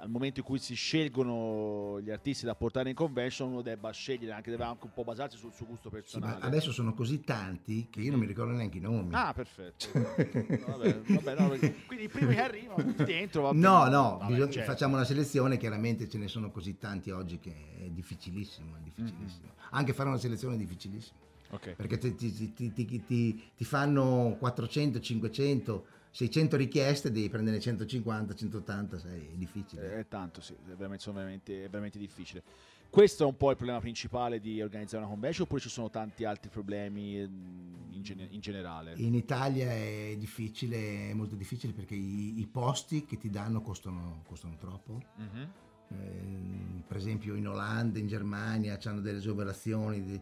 [0.00, 4.32] al momento in cui si scelgono gli artisti da portare in convention, uno debba scegliere,
[4.32, 6.44] anche deve anche un po' basarsi sul suo gusto Sì, ma personale.
[6.44, 9.14] adesso sono così tanti che io non mi ricordo neanche i nomi.
[9.14, 9.86] Ah, perfetto.
[9.94, 11.48] No, vabbè, vabbè, no,
[11.86, 13.42] quindi i primi che arrivano tutti dentro.
[13.42, 14.70] va No, no, Vabbè, bisogna- certo.
[14.72, 19.52] facciamo una selezione, chiaramente ce ne sono così tanti oggi che è difficilissimo, è difficilissimo.
[19.70, 21.18] Anche fare una selezione è difficilissimo,
[21.50, 21.72] Ok.
[21.74, 28.34] perché ti, ti- ti- ti- ti- ti fanno 400, 500, 600 richieste, devi prendere 150,
[28.34, 29.98] 180, sai, è difficile.
[29.98, 32.42] È tanto, sì, è veramente, veramente, è veramente difficile.
[32.90, 36.24] Questo è un po' il problema principale di organizzare una convention oppure ci sono tanti
[36.24, 38.94] altri problemi ehm, in, gene- in generale?
[38.96, 44.22] In Italia è difficile, è molto difficile perché i, i posti che ti danno costano,
[44.26, 45.02] costano troppo.
[45.16, 45.48] Mhm.
[45.90, 50.20] Eh, per esempio in Olanda, in Germania hanno delle agevolazioni, di-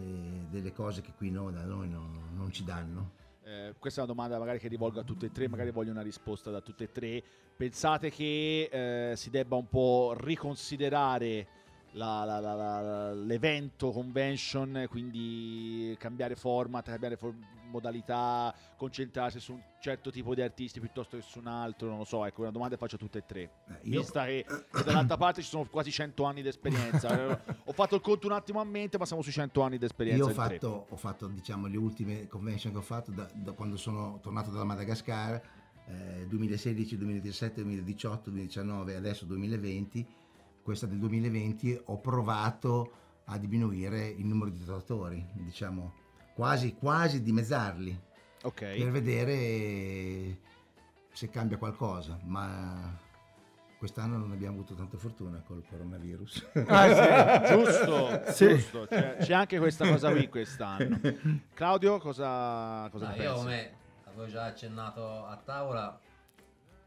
[0.00, 3.16] eh, delle cose che qui no, da noi no- non ci danno.
[3.48, 6.02] Eh, questa è una domanda magari che rivolgo a tutte e tre, magari voglio una
[6.02, 7.22] risposta da tutte e tre.
[7.56, 11.46] Pensate che eh, si debba un po' riconsiderare
[11.92, 17.34] la- la- la- l'evento convention, quindi cambiare format, cambiare for-
[17.68, 22.04] modalità, concentrarsi su un certo tipo di artisti piuttosto che su un altro, non lo
[22.04, 23.40] so, ecco, una domanda faccio a tutte e tre.
[23.68, 27.08] Eh, io- Vista che, che dall'altra parte ci sono quasi 100 anni di esperienza.
[27.64, 30.24] Ho fatto il conto un attimo a mente, ma siamo sui 100 anni di esperienza.
[30.24, 33.76] Io ho fatto, ho fatto, diciamo, le ultime convention che ho fatto da, da quando
[33.76, 35.40] sono tornato dalla Madagascar,
[35.86, 40.06] eh, 2016, 2017, 2018, 2019 e adesso 2020.
[40.62, 42.92] Questa del 2020 ho provato
[43.26, 45.92] a diminuire il numero di tatuatori, diciamo,
[46.38, 48.00] quasi, quasi dimezzarli,
[48.44, 48.60] Ok.
[48.60, 50.38] per vedere
[51.10, 52.96] se cambia qualcosa, ma
[53.76, 56.50] quest'anno non abbiamo avuto tanta fortuna col coronavirus.
[56.68, 58.48] Ah, giusto, Sì.
[58.50, 58.86] giusto.
[58.88, 61.00] C'è, c'è anche questa cosa qui quest'anno.
[61.54, 63.38] Claudio, cosa, cosa ne io pensi?
[63.40, 63.74] come
[64.04, 65.98] avevo già accennato a tavola,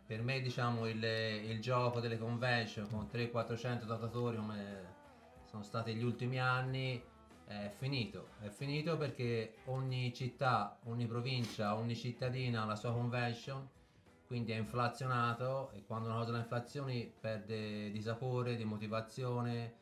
[0.07, 4.99] per me diciamo il, il gioco delle convention con 300-400 datatori come
[5.43, 7.03] sono stati gli ultimi anni
[7.51, 8.29] è finito.
[8.39, 13.67] È finito perché ogni città, ogni provincia, ogni cittadina ha la sua convention,
[14.25, 19.79] quindi è inflazionato e quando una cosa ha inflazioni perde di sapore, di motivazione.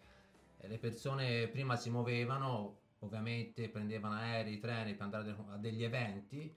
[0.57, 6.53] E le persone prima si muovevano, ovviamente prendevano aerei, treni per andare a degli eventi,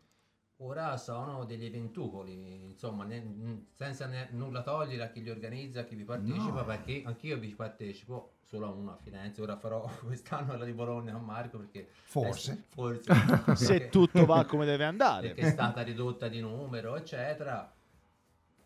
[0.65, 5.85] ora sono degli eventucoli, insomma, ne- senza ne- nulla togliere a chi li organizza, a
[5.85, 6.65] chi vi partecipa, No.
[6.65, 11.15] perché anch'io vi partecipo solo a uno a Firenze, ora farò quest'anno quella di Bologna
[11.15, 12.53] a Marco perché Forse.
[12.53, 13.13] eh, forse
[13.57, 15.29] Se perché- tutto va come deve andare.
[15.29, 17.71] perché è stata ridotta di numero, eccetera.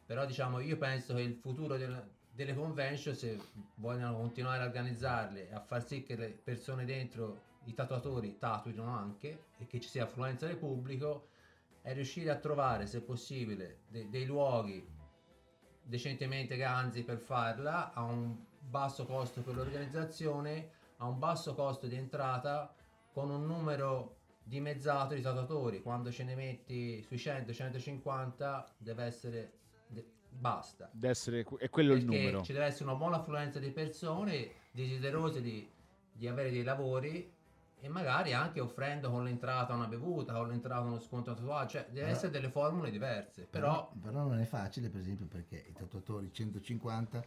[0.05, 3.41] Però diciamo, io penso che il futuro del- delle convention, se
[3.77, 8.85] vogliono continuare a organizzarle e a far sì che le persone dentro, i tatuatori, tatuino
[8.87, 11.29] anche e che ci sia affluenza del pubblico,
[11.87, 14.85] è riuscire a trovare, se possibile, de- dei luoghi
[15.85, 21.95] decentemente ganzi per farla a un basso costo per l'organizzazione, a un basso costo di
[21.95, 22.75] entrata
[23.13, 25.81] con un numero dimezzato di tatuatori.
[25.81, 29.53] Quando ce ne metti sui 100-150 deve essere
[29.87, 30.91] de- basta.
[30.93, 32.43] Deve essere, è quello il Perché numero.
[32.43, 35.71] ci deve essere una buona affluenza di persone desiderose di,
[36.11, 37.33] di avere dei lavori
[37.81, 42.09] e magari anche offrendo con l'entrata una bevuta, con l'entrata uno sconto tatuaggio, cioè deve
[42.09, 43.47] essere delle formule diverse.
[43.51, 47.25] Però Però, però non è facile, per esempio, perché i tatuatori 150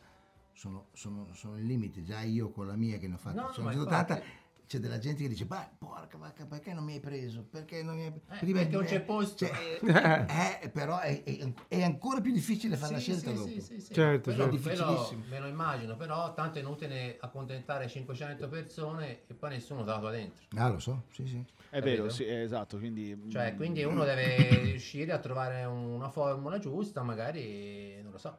[0.53, 2.03] sono, sono, sono il limite.
[2.03, 4.31] Già io con la mia che ne ho fatta, No, sono ma 180, infatti-
[4.69, 7.43] c'è della gente che dice, ma porca vacca, perché non mi hai preso?
[7.49, 9.47] Perché non mi hai Eh, Prima perché di- non c'è posto.
[9.47, 9.79] cioè,
[10.61, 13.47] eh, però è, è- è ancora più difficile fare la Sì, scelta sì, dopo.
[13.49, 13.93] sì, sì, sì.
[13.95, 14.45] Certo, certo.
[14.45, 15.23] quello Difficilissimo.
[15.27, 20.11] me lo immagino, però tanto è inutile accontentare 500 persone e poi nessuno te la
[20.11, 20.45] dentro.
[20.55, 21.43] Ah, lo so, sì, sì.
[21.69, 22.03] È Capito?
[22.03, 23.19] vero, sì, è esatto, quindi...
[23.31, 28.37] Cioè, mm, quindi uno deve riuscire a trovare una formula giusta, magari, non lo so.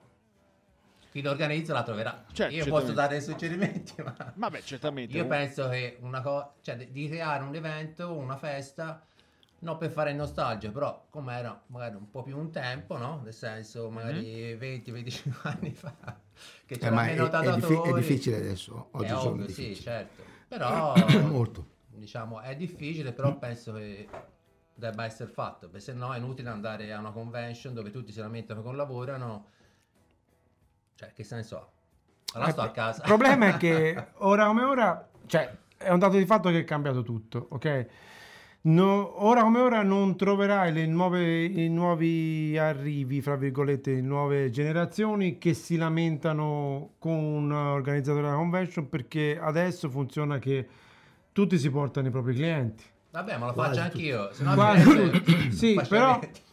[1.11, 2.25] Chi lo organizza la troverà.
[2.33, 2.71] Certo, Io certamente.
[2.71, 4.15] posso dare dei suggerimenti, ma...
[4.37, 5.17] Vabbè, certamente.
[5.17, 9.05] Io penso che una cosa, cioè di- creare un evento, una festa,
[9.61, 13.21] non per fare nostalgia, però come era magari un po' più un tempo, no?
[13.25, 15.93] Nel senso, magari 20-25 anni fa,
[16.65, 18.01] che Eh, c'era ma è, meno è diffi- è tatuatori.
[18.01, 19.75] difficile adesso, È oggi sono ovvio, sì, difficili.
[19.83, 20.23] certo.
[20.51, 20.95] Però,
[21.29, 21.67] Molto.
[21.89, 24.09] diciamo, è difficile, però penso che
[24.75, 28.21] debba essere fatto, perché se no è inutile andare a una convention dove tutti si
[28.21, 29.47] lamentano che lavorano.
[31.01, 31.67] Cioè, che senso ha?
[32.35, 33.01] Allora sto a casa.
[33.01, 36.65] Il problema è che ora come ora, cioè, è un dato di fatto che è
[36.65, 37.87] cambiato tutto, ok?
[38.63, 44.51] No- ora come ora non troverai le nuove, i nuovi arrivi, fra virgolette, le nuove
[44.51, 50.69] generazioni che si lamentano con un organizzatore della convention perché adesso funziona che
[51.33, 52.85] tutti si portano i propri clienti.
[53.13, 54.33] Vabbè, ma lo Quasi faccio anch'io.
[54.35, 55.51] Se no Quasi tutti.
[55.53, 56.49] Sì, però- niente.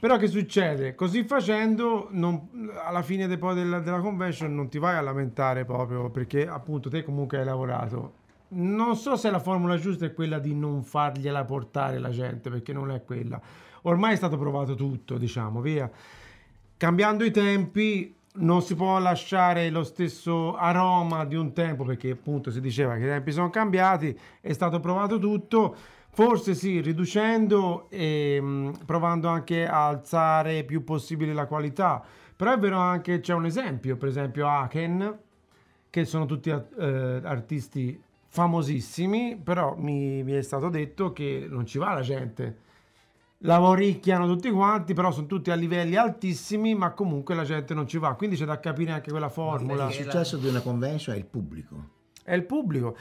[0.00, 0.94] Però che succede?
[0.94, 2.48] Così facendo, non-
[2.82, 7.04] alla fine de- della, della convention non ti vai a lamentare proprio perché appunto te
[7.04, 8.14] comunque hai lavorato.
[8.52, 12.72] Non so se la formula giusta è quella di non fargliela portare la gente, perché
[12.72, 13.38] non è quella.
[13.82, 15.88] Ormai è stato provato tutto, diciamo, via.
[16.78, 22.50] Cambiando i tempi non si può lasciare lo stesso aroma di un tempo, perché appunto
[22.50, 25.74] si diceva che i tempi sono cambiati, è stato provato tutto.
[26.12, 32.02] Forse sì, riducendo e mh, provando anche a alzare più possibile la qualità.
[32.34, 35.18] Però è vero anche, c'è un esempio, per esempio Aken,
[35.88, 41.78] che sono tutti eh, artisti famosissimi, però mi, mi è stato detto che non ci
[41.78, 42.68] va la gente.
[43.42, 47.96] Lavoricchiano tutti quanti, però sono tutti a livelli altissimi, ma comunque la gente non ci
[47.96, 48.14] va.
[48.14, 49.86] Quindi c'è da capire anche quella formula.
[49.86, 51.88] Il successo di una convention è il pubblico.
[52.22, 52.96] È il pubblico.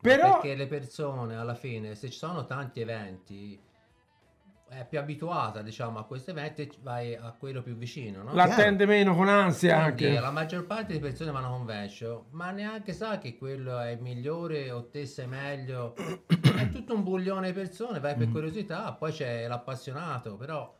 [0.00, 3.58] Però Perché le persone alla fine, se ci sono tanti eventi,
[4.78, 8.32] è più abituata diciamo a questi eventi e vai a quello più vicino, no?
[8.34, 10.20] l'attende meno con ansia Quindi anche.
[10.20, 14.70] la maggior parte delle persone vanno a convention, ma neanche sa che quello è migliore
[14.70, 15.94] o te sei meglio.
[16.56, 18.18] è tutto un buglione di persone, vai Mm.
[18.18, 20.74] per curiosità, poi c'è l'appassionato, però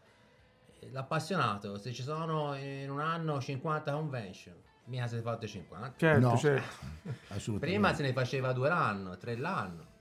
[0.80, 4.54] eh, l'appassionato, se ci sono in un anno 50 convention,
[4.86, 5.94] mica se ne fate 50.
[5.96, 6.36] Certo, No.
[6.36, 7.58] certo.
[7.58, 9.92] Prima se ne faceva due l'anno, tre l'anno.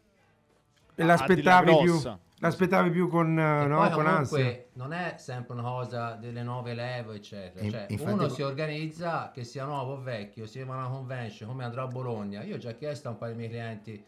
[0.96, 2.00] E l'aspettavi Ah, di più.
[2.48, 4.38] L'aspettavi più con, eh, E no, poi con ansia.
[4.38, 7.64] comunque non è sempre una cosa delle nuove leve, eccetera.
[7.66, 10.90] In- Cioè, infatti- uno si organizza, che sia nuovo o vecchio, si va a una
[10.90, 12.44] convention, come andrò a Bologna.
[12.44, 14.06] Io ho già chiesto a un paio dei miei clienti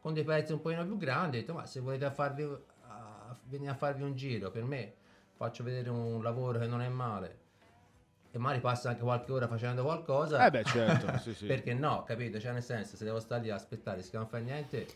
[0.00, 3.70] con dei prezzi un pochino più grandi, ho detto, ma se volete farvi, a- venire
[3.70, 4.94] a farvi un giro, per me
[5.34, 7.38] faccio vedere un lavoro che non è male.
[8.30, 10.44] E magari passa anche qualche ora facendo qualcosa.
[10.46, 11.46] Eh beh, certo, sì, sì.
[11.46, 12.38] Perché no, capito?
[12.38, 14.86] Cioè, nel senso, se devo stare lì a aspettare, se non fa niente,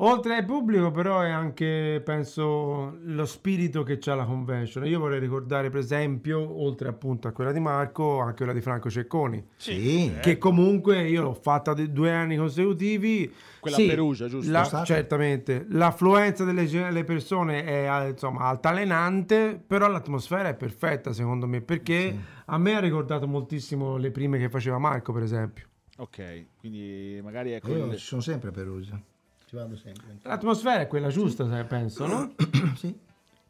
[0.00, 4.86] Oltre al pubblico, però, è anche, penso, lo spirito che c'ha la convention.
[4.86, 8.88] Io vorrei ricordare, per esempio, oltre appunto a quella di Marco, anche quella di Franco
[8.88, 9.44] Cecconi.
[9.56, 13.28] Sì, Che comunque io l'ho fatta due anni consecutivi.
[13.58, 14.50] Quella Sì, a Perugia, giusto?
[14.52, 15.66] la- certamente.
[15.70, 22.76] L'affluenza delle persone è insomma altalenante, però l'atmosfera è perfetta secondo me, perché a me
[22.76, 25.66] ha ricordato moltissimo le prime che faceva Marco, per esempio.
[25.96, 27.74] Ok, quindi magari ecco...
[27.74, 29.02] io il- ci sono sempre a Perugia.
[29.48, 30.18] Ci vado sempre.
[30.24, 32.34] L'atmosfera è quella giusta, se- penso, no?
[32.76, 32.94] sì.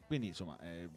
[0.07, 0.57] Quindi insomma...
[0.61, 0.89] eh,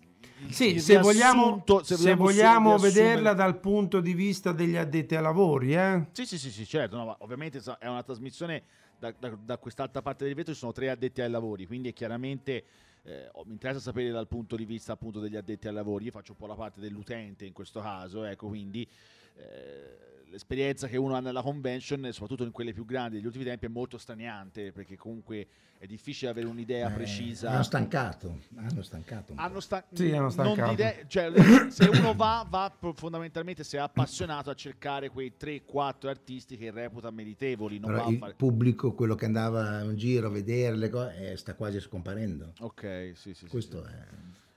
[0.52, 5.74] Sì, se vogliamo, riassunto- se vogliamo vederla dal punto di vista degli addetti ai lavori,
[5.76, 6.06] eh?
[6.12, 6.98] Sì, sì, sì, sì, certo.
[6.98, 8.62] no, ma ovviamente è una trasmissione
[9.00, 11.94] da, da- da quest'altra parte del vetro ci sono tre addetti ai lavori, quindi è
[11.94, 12.64] chiaramente
[13.04, 16.06] eh, mi interessa sapere dal punto di vista appunto degli addetti ai lavori.
[16.06, 18.88] Io faccio un po' la parte dell'utente in questo caso, ecco, quindi
[19.38, 23.66] eh, l'esperienza che uno ha nella convention, soprattutto in quelle più grandi degli ultimi tempi,
[23.66, 25.46] è molto straniante perché comunque
[25.78, 27.50] è difficile avere un'idea Eh, precisa.
[27.52, 28.40] Hanno stancato.
[28.56, 29.32] Hanno stancato.
[29.32, 29.44] un po'.
[29.44, 30.68] Hanno sta- Sì, hanno stancato.
[30.68, 31.32] di idee- cioè,
[31.70, 37.12] se uno va, va fondamentalmente se è appassionato a cercare quei 3-4 artisti che reputa
[37.12, 38.34] meritevoli, non va Però a il fare...
[38.36, 42.54] pubblico, quello che andava in giro a vedere le cose, eh, sta quasi scomparendo.
[42.60, 43.92] Ok, sì, sì, sì, Questo sì.
[43.92, 44.06] è...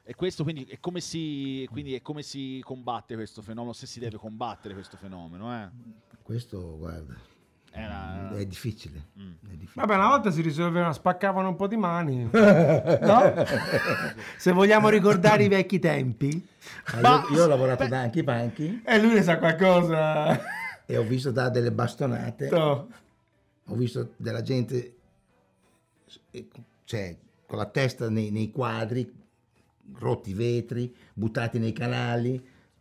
[0.07, 3.99] E questo quindi è come si quindi è come si combatte questo fenomeno, se si
[4.01, 5.69] deve combattere questo fenomeno, eh?
[6.23, 7.15] Questo, guarda,
[7.71, 9.07] Era- è difficile.
[9.19, 9.31] Mm.
[9.43, 9.73] È difficile.
[9.87, 12.29] Vabbè, una volta si risolvevano, spaccavano un po' di mani.
[12.33, 13.33] No?
[14.37, 16.47] Se vogliamo ricordare i vecchi tempi,
[16.87, 18.83] Ah, Ma- io, io ho lavorato beh- da Anchi Panchi.
[18.85, 20.39] e lui ne sa qualcosa.
[20.87, 22.49] e ho visto dare delle bastonate.
[22.51, 22.89] No.
[23.69, 24.97] Ho visto della gente
[26.31, 26.49] eh,
[26.85, 29.11] cioè, con la testa nei, nei quadri,
[29.99, 32.35] rotti i vetri, buttati nei canali.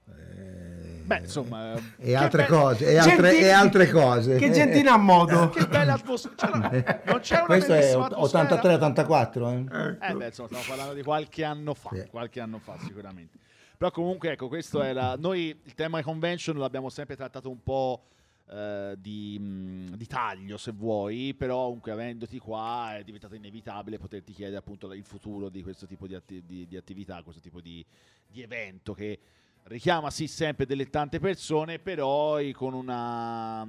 [0.10, 1.74] eh, Beh, insomma...
[1.98, 4.36] e altre cose, e altre, Genti- e altre cose.
[4.38, 5.50] Che gentina a modo.
[5.50, 6.70] Che bella atmosfera.
[7.06, 8.62] Non c'è una Questo è bellissima atmosfera?
[8.62, 9.98] 83-84.
[10.02, 10.08] Eh?
[10.10, 12.06] Eh beh, insomma, stiamo parlando di qualche anno fa, Sì.
[12.10, 13.38] qualche anno fa sicuramente.
[13.78, 15.16] Però comunque, ecco, questo era...
[15.18, 18.04] Noi il tema convention l'abbiamo sempre trattato un po'
[18.50, 24.34] eh, di, mh, di taglio, se vuoi, però comunque avendoti qua è diventato inevitabile poterti
[24.34, 27.86] chiedere appunto il futuro di questo tipo di, atti- di- di attività, questo tipo di,
[28.28, 29.20] di evento che
[29.64, 33.68] richiama sì sempre delle tante persone, però con una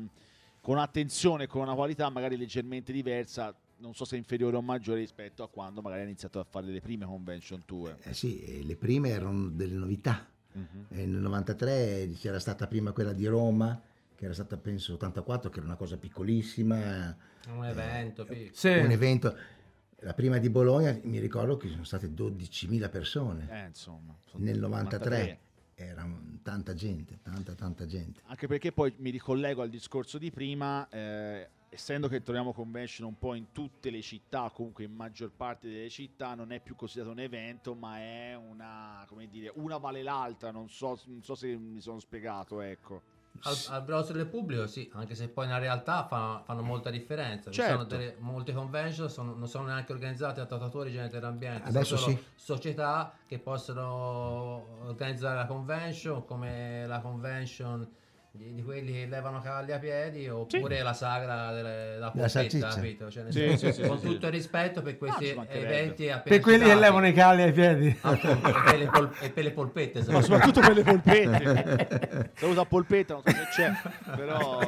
[0.61, 5.43] con un'attenzione, con una qualità magari leggermente diversa, non so se inferiore o maggiore rispetto
[5.43, 7.95] a quando magari ha iniziato a fare le prime convention tour.
[8.03, 10.27] Eh sì, le prime erano delle novità.
[10.89, 13.79] E nel 93 c'era stata prima quella di Roma,
[14.25, 17.15] che era stata penso 84, che era una cosa piccolissima,
[17.49, 18.51] Un evento, piccolo.
[18.55, 18.69] Sì.
[18.69, 19.37] un evento.
[19.99, 23.49] La prima di Bologna mi ricordo che sono state 12.000 persone.
[23.51, 25.39] Eh, insomma, Nel 93
[25.75, 26.09] era
[26.43, 28.21] tanta gente, tanta tanta gente.
[28.27, 33.19] Anche perché poi mi ricollego al discorso di prima, eh, essendo che troviamo convention un
[33.19, 37.13] po' in tutte le città, comunque in maggior parte delle città, non è più considerato
[37.13, 41.55] un evento, ma è una, come dire, una vale l'altra, non so, non so se
[41.57, 43.13] mi sono spiegato, ecco.
[43.43, 47.51] Al, al grosso del pubblico sì, anche se poi nella realtà fa- fanno molta differenza.
[47.51, 47.73] Ci Certo.
[47.73, 52.17] sono delle, molte convention sono- non sono neanche organizzate da tatuatori genere dell'ambiente, Adesso sono
[52.17, 52.25] sì.
[52.35, 57.87] società che possono organizzare la convention come la convention
[58.37, 63.09] di, di quelli che levano cavalli a piedi oppure la sagra della polpetta, capito?
[63.09, 64.27] Cioè, Sì, sì, sì, con sì, tutto sì.
[64.27, 65.79] il rispetto per questi mancherebbe.
[65.79, 67.97] eventi Per quelli che levano i calli ai piedi.
[68.01, 70.61] Appunto, e per le, pol- e per le polpette Ma soprattutto.
[70.61, 72.31] soprattutto per le polpette.
[72.35, 73.73] Saluto a polpetta, non so se c'è,
[74.17, 74.61] però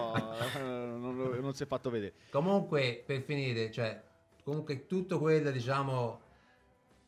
[0.55, 2.13] eh, non, non si è fatto vedere.
[2.31, 4.01] Comunque, per finire, cioè,
[4.45, 6.21] comunque tutto quello, diciamo,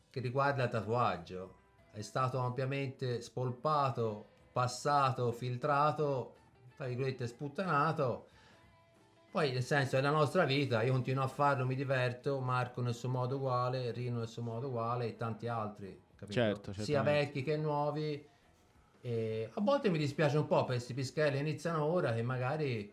[0.09, 1.55] che riguarda il tatuaggio
[1.93, 6.33] è stato ampiamente spolpato, passato, filtrato,
[6.79, 8.29] tra virgolette sputtanato.
[9.31, 12.93] Poi, nel senso, è la nostra vita, io continuo a farlo, mi diverto, Marco nel
[12.93, 16.39] suo modo uguale, Rino nel suo modo uguale e tanti altri, capito?
[16.39, 18.25] Certo, Sia vecchi che nuovi.
[19.01, 22.91] E a volte mi dispiace un po' per questi pischelli che iniziano ora che magari...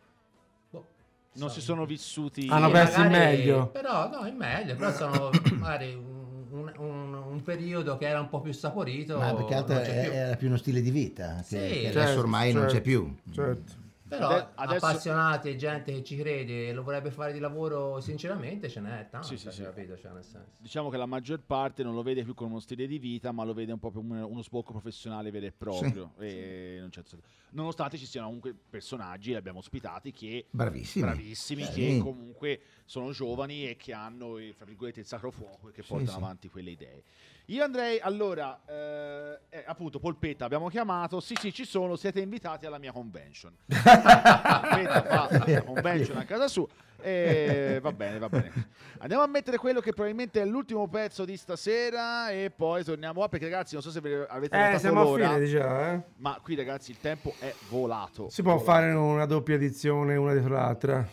[0.68, 0.86] boh,
[1.34, 2.48] Non so- si sono vissuti...
[2.50, 3.68] Hanno perso il meglio.
[3.68, 6.25] Però no, è meglio, però sono magari un,
[6.56, 9.18] un- un- un periodo che era un po' più saporito.
[9.18, 10.12] Ma perché altro non c'è è- più.
[10.12, 12.82] era più uno stile di vita, che, Sì, che certo, adesso ormai non c'è certo,
[12.88, 13.14] più.
[13.32, 13.72] Certo.
[14.08, 18.00] Però Ade- adesso- appassionati e gente che ci crede e lo vorrebbe fare di lavoro
[18.00, 19.62] sinceramente ce n'è tanta, Sì, sì, sì.
[19.62, 19.96] capito?
[19.96, 20.52] Cioè, nel senso.
[20.58, 23.42] Diciamo che la maggior parte non lo vede più come uno stile di vita, ma
[23.42, 26.12] lo vede un po' come uno sbocco professionale vero e proprio.
[26.20, 27.18] E in un certo.
[27.50, 31.04] Nonostante ci siano comunque personaggi, li abbiamo ospitati, che Bravissimi.
[31.04, 35.72] bravissimi, che comunque sono giovani e che hanno eh, fra virgolette, il sacro fuoco e
[35.72, 37.02] che portano avanti quelle idee.
[37.46, 41.20] Io andrei allora, eh, eh, appunto, Polpetta abbiamo chiamato.
[41.20, 43.54] Sì, sì, ci sono, siete invitati alla mia convention.
[43.66, 46.66] Polpetta fa la convention a casa sua.
[47.00, 48.50] E va bene, va bene.
[48.98, 53.28] Andiamo a mettere quello che probabilmente è l'ultimo pezzo di stasera e poi torniamo qua
[53.28, 56.02] perché ragazzi non so se ve- avete Eh, notato a l'ora, fine, diciamo, eh.
[56.16, 58.28] ma qui ragazzi il tempo è volato.
[58.28, 58.70] Si può Volato.
[58.72, 61.06] fare una doppia edizione una dietro l'altra.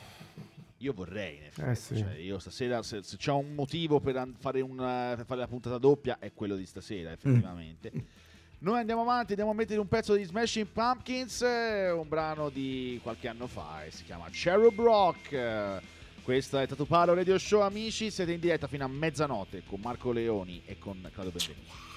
[0.83, 1.69] Io vorrei, in effetti.
[1.69, 1.97] Eh sì.
[1.97, 5.77] Cioè, io stasera, se, se c'è un motivo per fare, una, per fare la puntata
[5.77, 7.91] doppia, è quello di stasera, effettivamente.
[8.59, 12.99] Noi andiamo avanti, andiamo a mettere un pezzo di Smashing Pumpkins, eh, un brano di
[13.01, 15.31] qualche anno fa, e si chiama Cherub Rock.
[15.31, 15.81] Eh,
[16.23, 18.09] Questo è Tatupalo Radio Show, amici.
[18.09, 21.92] Siete in diretta fino a mezzanotte con Marco Leoni e con Claudio Benvenuti.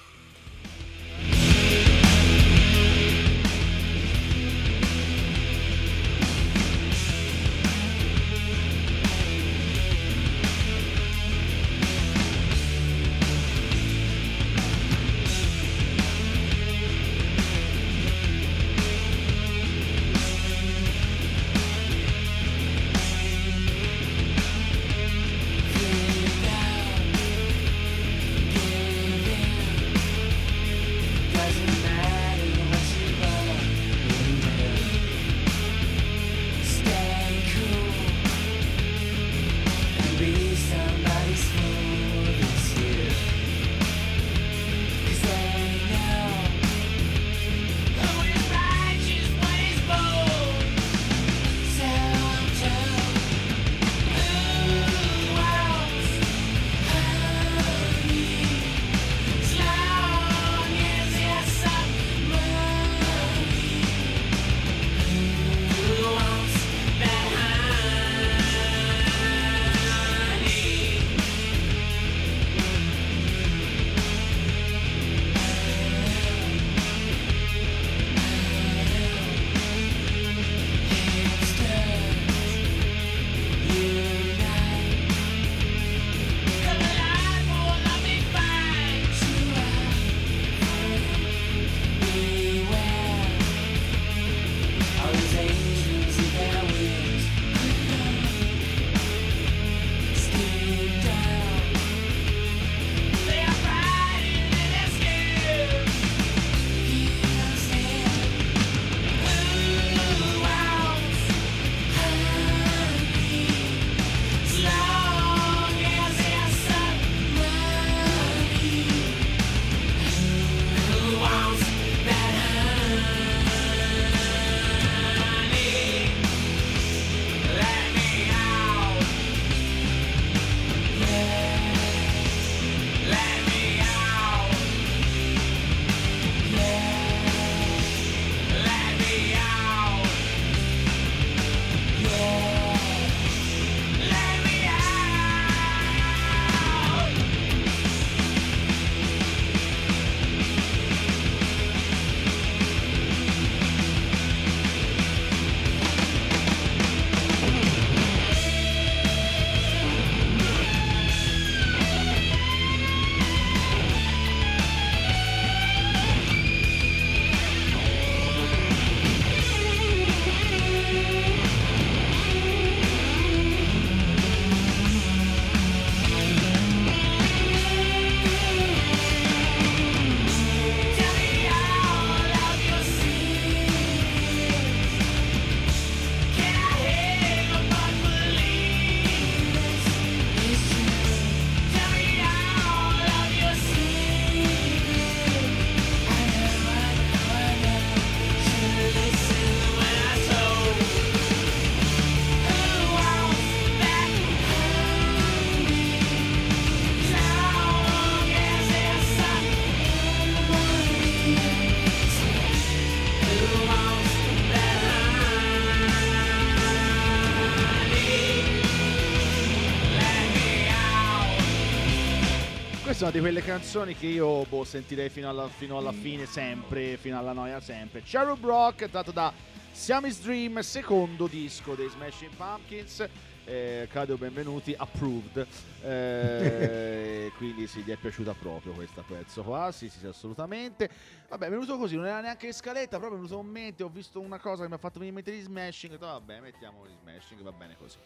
[223.07, 227.17] Una di quelle canzoni che io boh, sentirei fino alla, fino alla fine, sempre, fino
[227.17, 228.01] alla noia sempre.
[228.01, 229.31] Cherub Rock, tratto da
[229.71, 233.07] Siamese Dream, secondo disco dei Smashing Pumpkins.
[233.49, 235.47] Eh, Claudio, benvenuti, approved.
[235.81, 240.89] Eh, quindi sì, gli è piaciuta proprio questo pezzo qua, sì, sì, sì, assolutamente.
[241.29, 243.87] Vabbè, è venuto così, non era neanche in scaletta, proprio è venuto in mente, ho
[243.87, 246.85] visto una cosa che mi ha fatto venire in mente di Smashing, detto vabbè, mettiamo
[246.85, 247.97] gli Smashing, va bene così.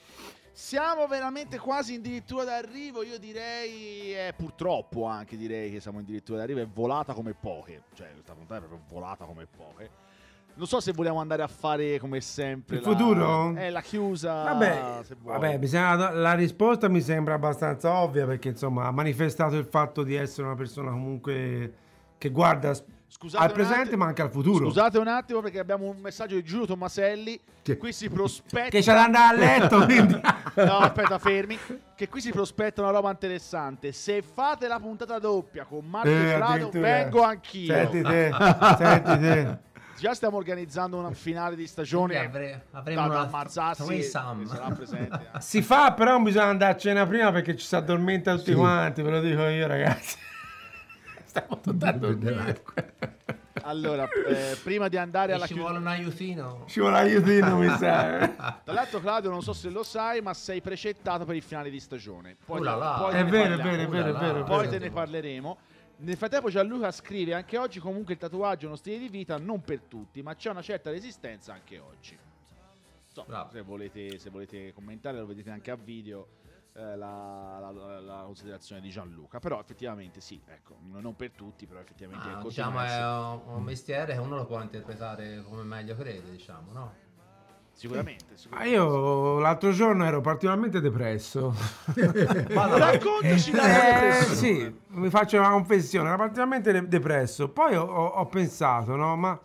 [0.51, 6.59] Siamo veramente quasi addirittura d'arrivo, io direi, eh, purtroppo anche direi che siamo addirittura d'arrivo,
[6.59, 10.00] è volata come poche, cioè questa puntata è proprio volata come poche.
[10.61, 13.55] Non so se vogliamo andare a fare come sempre Il la- futuro?
[13.55, 14.43] È la chiusa.
[14.43, 20.03] Vabbè, vabbè bisogna- la risposta mi sembra abbastanza ovvia perché insomma ha manifestato il fatto
[20.03, 21.73] di essere una persona comunque
[22.19, 22.75] che guarda
[23.07, 24.65] Scusate al presente attimo- ma anche al futuro.
[24.65, 27.39] Scusate un attimo perché abbiamo un messaggio di Giulio Tommaselli.
[27.63, 28.69] Che- Qui si prospetta.
[28.69, 30.13] Che c'è da andare a letto, quindi...
[30.57, 31.57] No, aspetta, fermi.
[31.95, 33.91] Che qui si prospetta una roba interessante.
[33.93, 36.81] Se fate la puntata doppia con Marco Eh, addirittura.
[36.81, 37.73] vengo anch'io.
[37.73, 38.31] Senti te,
[38.77, 39.57] senti te.
[40.01, 42.17] Già stiamo organizzando una finale di stagione.
[42.17, 45.09] Avre- avremo da, ammazzarsi eh.
[45.37, 48.55] Si fa, però bisogna andare a cena prima perché ci si addormenta tutti Sì.
[48.57, 50.17] quanti, ve lo dico io ragazzi.
[51.25, 52.63] Stiamo tutti a dormire.
[53.61, 55.73] Allora, eh, prima di andare E alla ci chiusura.
[55.77, 56.63] vuole un aiutino.
[56.65, 58.27] Ci vuole aiutino, mi sa.
[58.65, 61.79] Tra l'altro, Claudio, non so se lo sai, ma sei precettato per il finale di
[61.79, 62.35] stagione.
[62.43, 64.39] Poi, poi È vero, è vero, è vero, è vero.
[64.39, 64.69] è Poi vero.
[64.71, 65.57] te ne parleremo.
[66.01, 69.61] Nel frattempo Gianluca scrive anche oggi comunque il tatuaggio è uno stile di vita non
[69.61, 72.17] per tutti, ma c'è una certa resistenza anche oggi.
[73.07, 76.39] So, se, volete, se volete commentare lo vedete anche a video
[76.73, 79.39] eh, la, la- la considerazione di Gianluca.
[79.39, 83.49] Però effettivamente sì, ecco, non per tutti, però effettivamente Ah, continua diciamo a essere- è
[83.49, 86.95] un, un mestiere che uno lo può interpretare come meglio crede, diciamo, no?
[87.81, 88.75] Sicuramente, Ma sicuramente.
[88.75, 91.55] io l'altro giorno ero particolarmente depresso.
[92.53, 97.49] Raccontaci la Eh, sì, mi faccio una confessione, ero particolarmente de- depresso.
[97.49, 99.39] Poi ho, ho- ho pensato, no, ma...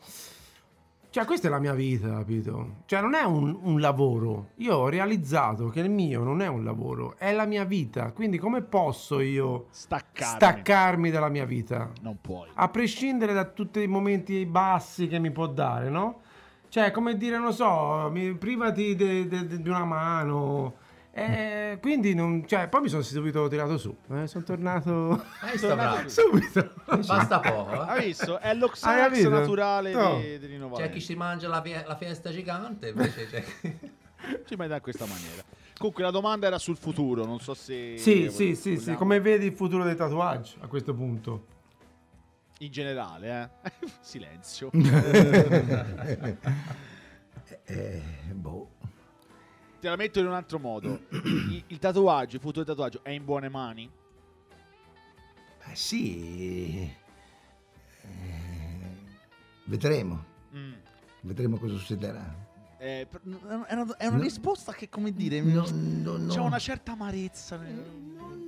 [1.09, 2.83] Cioè, questa è la mia vita, capito?
[2.85, 4.49] Cioè, non è un, un lavoro.
[4.57, 8.13] Io ho realizzato che il mio non è un lavoro, è la mia vita.
[8.13, 10.35] Quindi come posso io Staccarmi.
[10.37, 11.91] staccarmi dalla mia vita?
[12.03, 12.49] Non puoi.
[12.53, 16.21] A prescindere da tutti i momenti bassi che mi può dare, no?
[16.69, 20.75] Cioè, come dire, non so, mi, privati di una mano.
[21.19, 23.97] Eh, quindi, non, cioè, poi mi sono subito tirato su.
[24.13, 26.09] Eh, sono tornato Hai sta bravo.
[26.11, 26.73] subito.
[26.85, 27.87] Basta poco, eh.
[27.89, 28.39] Hai visto?
[28.39, 30.21] È lo Xanax naturale No.
[30.21, 30.83] di, di rinnovare.
[30.85, 33.43] C'è chi si mangia la, la fiesta gigante, invece c'è...
[34.45, 35.43] Ci metti in questa maniera.
[35.79, 37.97] Comunque la domanda era sul futuro, non so se...
[37.97, 38.95] Sì, sì, sì, sì.
[38.95, 41.47] Come vedi il futuro dei tatuaggi a questo punto?
[42.61, 43.73] In generale, eh.
[44.01, 44.71] Silenzio.
[47.69, 48.03] Eh,
[48.33, 48.71] boh.
[49.81, 51.07] Te la metto in un altro modo.
[51.11, 53.89] Il, il tatuaggio, il futuro del tatuaggio è in buone mani?
[55.65, 56.91] Beh, sì.
[58.03, 58.09] Eh,
[59.65, 60.25] vedremo.
[60.57, 60.73] Mm.
[61.21, 62.35] Vedremo cosa succederà.
[62.79, 63.09] Eh, è
[63.75, 64.23] una, è una No.
[64.23, 66.33] risposta che, come dire, No, no, no.
[66.33, 67.57] c'è una certa amarezza.
[67.57, 67.75] nel-
[68.17, 68.46] non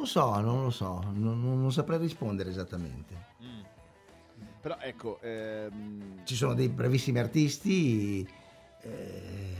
[0.00, 1.02] lo so, non lo so.
[1.12, 3.14] Non, non- saprei rispondere esattamente.
[3.42, 3.60] Mm.
[4.60, 8.28] Però ecco, ehm, Ci sono dei bravissimi artisti.
[8.82, 9.54] eh,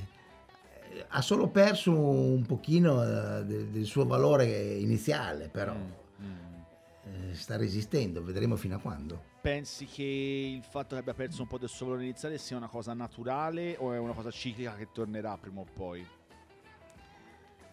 [1.08, 4.46] ha solo perso un pochino eh, de- del suo valore
[4.76, 7.30] iniziale, però mm.
[7.30, 9.34] eh, sta resistendo, vedremo fino a quando.
[9.40, 12.66] pensi che il fatto che abbia perso un po' del suo valore iniziale sia una
[12.68, 16.04] cosa naturale o è una cosa ciclica che tornerà prima o poi?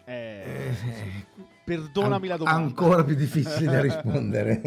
[0.06, 0.74] Eh,
[1.64, 2.62] perdonami la An- domanda.
[2.66, 4.60] Ancora più difficile da rispondere.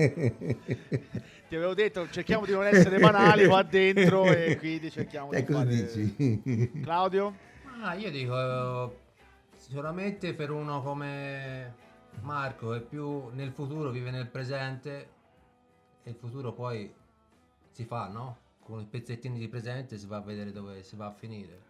[1.47, 5.45] Ti avevo detto, cerchiamo di non essere banali qua dentro e quindi cerchiamo E di
[5.45, 5.76] cosa fare...
[5.76, 6.81] dici?
[6.81, 7.35] Claudio?
[7.81, 8.95] Ah, io dico, eh,
[9.55, 11.73] sicuramente per uno come
[12.22, 15.09] Marco che più nel futuro vive nel presente
[16.03, 16.91] e il futuro poi
[17.72, 18.38] si fa, no?
[18.59, 21.61] Con i pezzettini di presente si va a vedere dove si va a finire.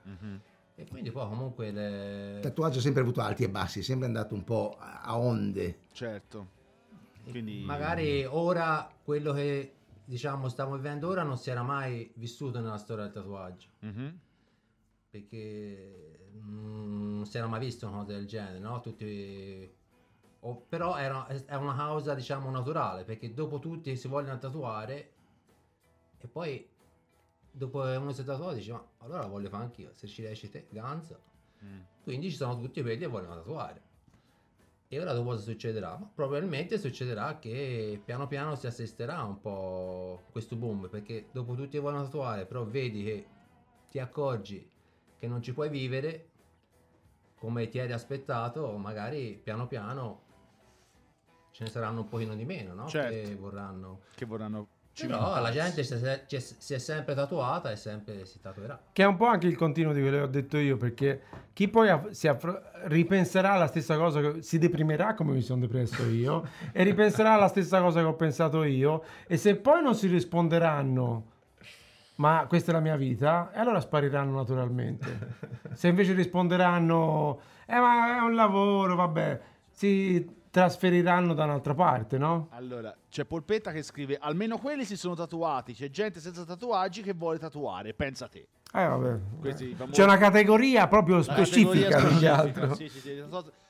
[0.80, 2.34] E quindi poi comunque le...
[2.36, 5.80] Il tatuaggio ha sempre avuto alti e bassi, è sempre andato un po' a onde.
[5.92, 6.50] Certo.
[7.28, 7.64] Quindi...
[7.66, 9.74] Magari ora quello che
[10.06, 13.68] diciamo stiamo vivendo ora non si era mai vissuto nella storia del tatuaggio.
[13.80, 14.20] Mhm.
[15.10, 18.80] perché mm, non si era mai visto una cosa del genere, no?
[18.80, 19.74] Tutti...
[20.42, 25.12] o- però era- è una causa, diciamo, naturale, perché dopo tutti si vogliono tatuare
[26.20, 26.70] e poi
[27.58, 31.20] dopo uno tatuato dice ma allora lo voglio fare anch'io, se ci riesci te, ganza.
[31.64, 31.80] Mm.
[32.04, 33.82] Quindi ci sono tutti quelli che vogliono tatuare.
[34.90, 35.98] E ora dopo cosa succederà?
[35.98, 41.78] Ma probabilmente succederà che piano piano si assisterà un po' questo boom, perché dopo tutti
[41.78, 43.28] vogliono tatuare, però vedi che
[43.90, 44.70] ti accorgi
[45.18, 46.30] che non ci puoi vivere
[47.36, 50.24] come ti eri aspettato, magari piano piano
[51.52, 52.88] ce ne saranno un pochino di meno, no?
[52.88, 53.30] Certo.
[53.30, 54.02] Che vorranno...
[54.16, 54.68] Che vorranno...
[55.00, 58.80] Però la gente si è, si è- sempre tatuata e sempre si tatuerà.
[58.92, 61.22] Che è un po' anche il continuo di quello che ho detto io, perché
[61.54, 65.62] chi poi aff- si affro- ripenserà alla stessa cosa, che si deprimerà come mi sono
[65.62, 69.94] depresso io, e ripenserà alla stessa cosa che ho pensato io, e se poi non
[69.94, 71.26] si risponderanno,
[72.16, 75.36] ma questa è la mia vita, e allora spariranno naturalmente.
[75.74, 82.48] Se invece risponderanno, eh ma è un lavoro, vabbè, si trasferiranno da un'altra parte, no?
[82.52, 85.74] Allora, c'è Polpetta che scrive: Almeno quelli si sono tatuati.
[85.74, 87.94] C'è gente senza tatuaggi che vuole tatuare.
[87.94, 88.48] Pensa a te.
[88.74, 89.20] Eh, vabbè.
[89.40, 92.76] Questi famosi- C'è una categoria proprio specifica, categoria specifica.
[92.76, 93.24] Sì, sì, sì,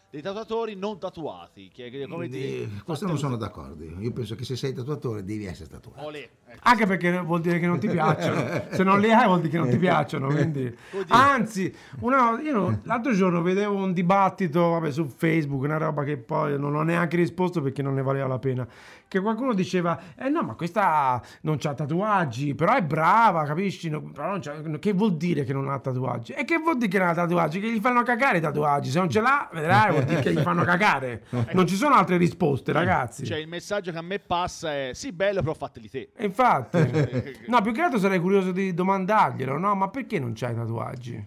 [0.09, 1.69] dei, tatu- dei tatuatori non tatuati.
[1.73, 3.84] Che, come dire, questo non sono d'accordo.
[3.84, 4.11] Io.
[4.11, 6.05] Penso che se sei tatuatore devi essere tatuato.
[6.05, 6.59] Olè, ecco.
[6.63, 8.63] Anche perché vuol dire che non ti piacciono.
[8.71, 10.27] Se non li hai vuol dire che non ti piacciono.
[10.27, 10.75] Quindi.
[11.09, 16.57] Anzi, una- io l'altro giorno vedevo un dibattito vabbè, su Facebook, una roba che poi
[16.57, 18.67] non ho neanche risposto perché non ne valeva la pena.
[19.09, 23.89] Che qualcuno diceva: Eh no, ma questa non ha tatuaggi, però è brava, capisci?
[23.89, 26.34] No, però non c'ha- che vuol dire che non ha tatuaggi?
[26.34, 27.59] E che vuol dire che non ha tatuaggi?
[27.61, 28.89] Che gli fanno cagare i tatuaggi.
[28.89, 31.23] Se non ce l'ha, vedrai, vuol dire che gli fanno cagare.
[31.57, 33.25] Non ci sono altre risposte, ragazzi.
[33.25, 36.09] Cioè, il messaggio che a me passa è: Sì, bello, però fateli te.
[36.15, 36.77] E infatti,
[37.47, 39.73] no, più che altro sarei curioso di domandarglielo, no?
[39.75, 41.25] Ma perché non c'hai tatuaggi?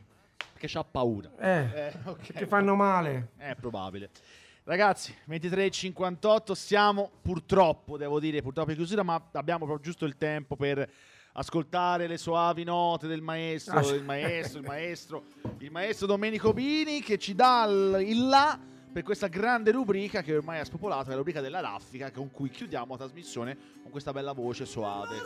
[0.52, 1.30] Perché c'ha paura.
[1.38, 2.32] Eh, Eh, ok.
[2.34, 3.30] che fanno male.
[3.38, 4.10] È probabile.
[4.64, 10.54] Ragazzi, 23.58, siamo purtroppo, devo dire, purtroppo in chiusura, ma abbiamo proprio giusto il tempo
[10.54, 10.88] per
[11.32, 15.24] ascoltare le soavi note del maestro, Ah, il maestro, il maestro,
[15.58, 18.58] il maestro Domenico Bini che ci dà il, là
[18.92, 22.50] per questa grande rubrica che ormai ha spopolato, è la rubrica della raffica con cui
[22.50, 25.16] chiudiamo la trasmissione con questa bella voce soave.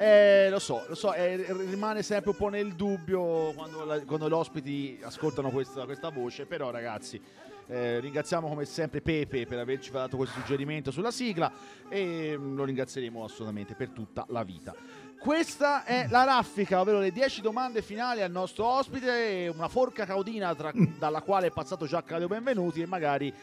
[0.00, 4.28] Eh, lo so, lo so, eh, rimane sempre un po' nel dubbio quando, la- quando
[4.28, 7.20] gli ospiti ascoltano questa, questa voce, però ragazzi,
[7.66, 11.50] eh, ringraziamo come sempre Pepe per averci dato questo suggerimento sulla sigla
[11.88, 14.72] e mm, lo ringrazieremo assolutamente per tutta la vita.
[15.18, 20.54] Questa è la raffica, ovvero le 10 domande finali al nostro ospite, una forca caudina
[20.54, 23.34] tra- dalla quale è passato già Claudio Benvenuti e magari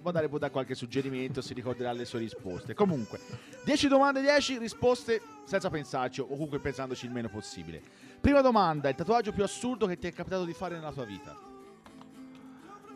[0.00, 2.74] magari può dare qualche suggerimento, si ricorderà le sue risposte.
[2.74, 3.18] Comunque,
[3.64, 7.82] 10 domande, 10 risposte senza pensarci o comunque pensandoci il meno possibile.
[8.20, 11.36] Prima domanda, il tatuaggio più assurdo che ti è capitato di fare nella tua vita?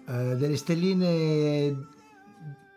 [0.07, 1.89] Eh, delle stelline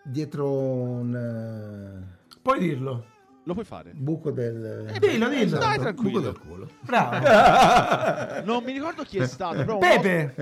[0.03, 3.10] dietro un eh, Puoi dirlo.
[3.45, 3.91] Lo puoi fare?
[3.95, 4.88] buco del...
[4.93, 5.57] Eh, dillo, dillo.
[5.57, 6.19] Dai, buco tranquillo.
[6.19, 6.69] del culo.
[6.81, 8.43] Bravo.
[8.45, 10.34] Non mi ricordo chi è stato, però Pepe.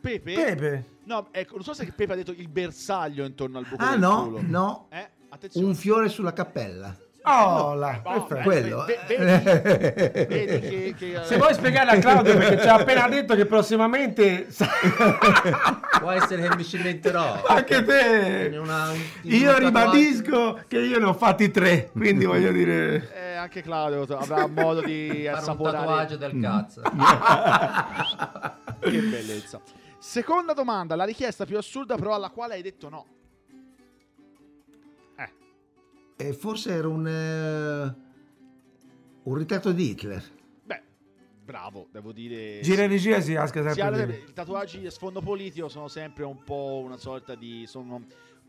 [0.00, 0.32] Pepe?
[0.34, 0.84] Pepe.
[1.04, 3.98] No, ecco, non so se Pepe ha detto il bersaglio intorno al buco Ah del
[4.00, 4.40] no, culo.
[4.42, 5.66] no, Eh, attenzione.
[5.66, 6.96] un fiore sulla cappella.
[7.30, 9.16] Oh, eh, quello, ve- eh.
[10.26, 13.44] vedi, vedi che, che- Se vuoi spiegare a Claudio perché ci ha appena detto che
[13.46, 14.46] prossimamente
[16.00, 17.42] Può essere che mi cimenterò.
[17.46, 18.92] anche In te una-
[19.22, 23.34] in io un tatuaggio- ribadisco che io ne ho fatti tre quindi voglio dire eh,
[23.36, 26.80] anche Claudio avrà modo di fare un assaporare tatuaggio del cazzo.
[28.80, 29.60] Che bellezza.
[29.98, 33.06] Seconda domanda, la richiesta più assurda però alla quale hai detto no.
[36.20, 37.94] E forse era un, eh,
[39.22, 40.24] un ritratto di Hitler.
[40.64, 40.82] beh,
[41.44, 42.60] bravo, devo dire.
[42.60, 46.24] gira e regia si casca Sì, allora, sempre I tatuaggi a sfondo politico sono sempre
[46.24, 47.66] un po' una sorta di.
[47.68, 48.04] Sono,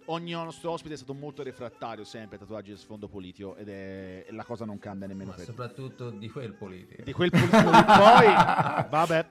[0.05, 4.25] ogni nostro ospite è stato molto refrattario sempre ai tatuaggi a sfondo politico ed è
[4.27, 7.03] e la cosa non cambia nemmeno Ma per soprattutto di quel politico.
[7.03, 7.61] di quel politico.
[7.61, 8.33] Poi,
[8.89, 9.25] vabbè.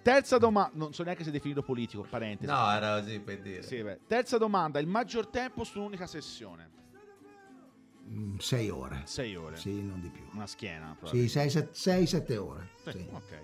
[0.00, 2.50] Terza domanda, non so neanche se definirlo politico, parentesi.
[2.50, 3.62] No, era così per dire.
[3.62, 3.98] Sì, beh.
[4.06, 6.76] Terza domanda, il maggior tempo su un'unica sessione?
[8.10, 9.02] Mm, Sei ore.
[9.04, 9.56] Sei ore.
[9.56, 10.24] Sì, non di più.
[10.32, 10.96] Una schiena.
[11.04, 11.70] Sì, probabilmente.
[11.72, 12.68] 6-7 ore.
[12.84, 13.06] Sì, sì.
[13.12, 13.42] Ok.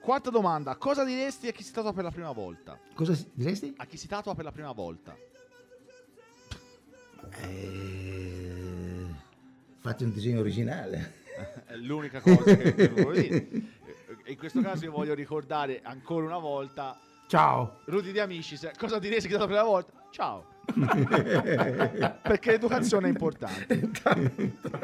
[0.00, 2.78] Quarta domanda, cosa diresti a chi si tatua per la prima volta?
[2.94, 3.74] Cosa si- diresti?
[3.76, 5.16] A chi si tatua per la prima volta?
[7.40, 9.06] Eh,
[9.78, 11.14] fate un disegno originale.
[11.66, 13.48] È l'unica cosa che, voglio dire.
[14.26, 16.98] In questo caso io voglio ricordare ancora una volta
[17.28, 19.92] ciao Rudy di Amici, cosa diresti che ti per la prima volta?
[20.10, 20.56] Ciao.
[22.22, 23.90] Perché l'educazione è importante.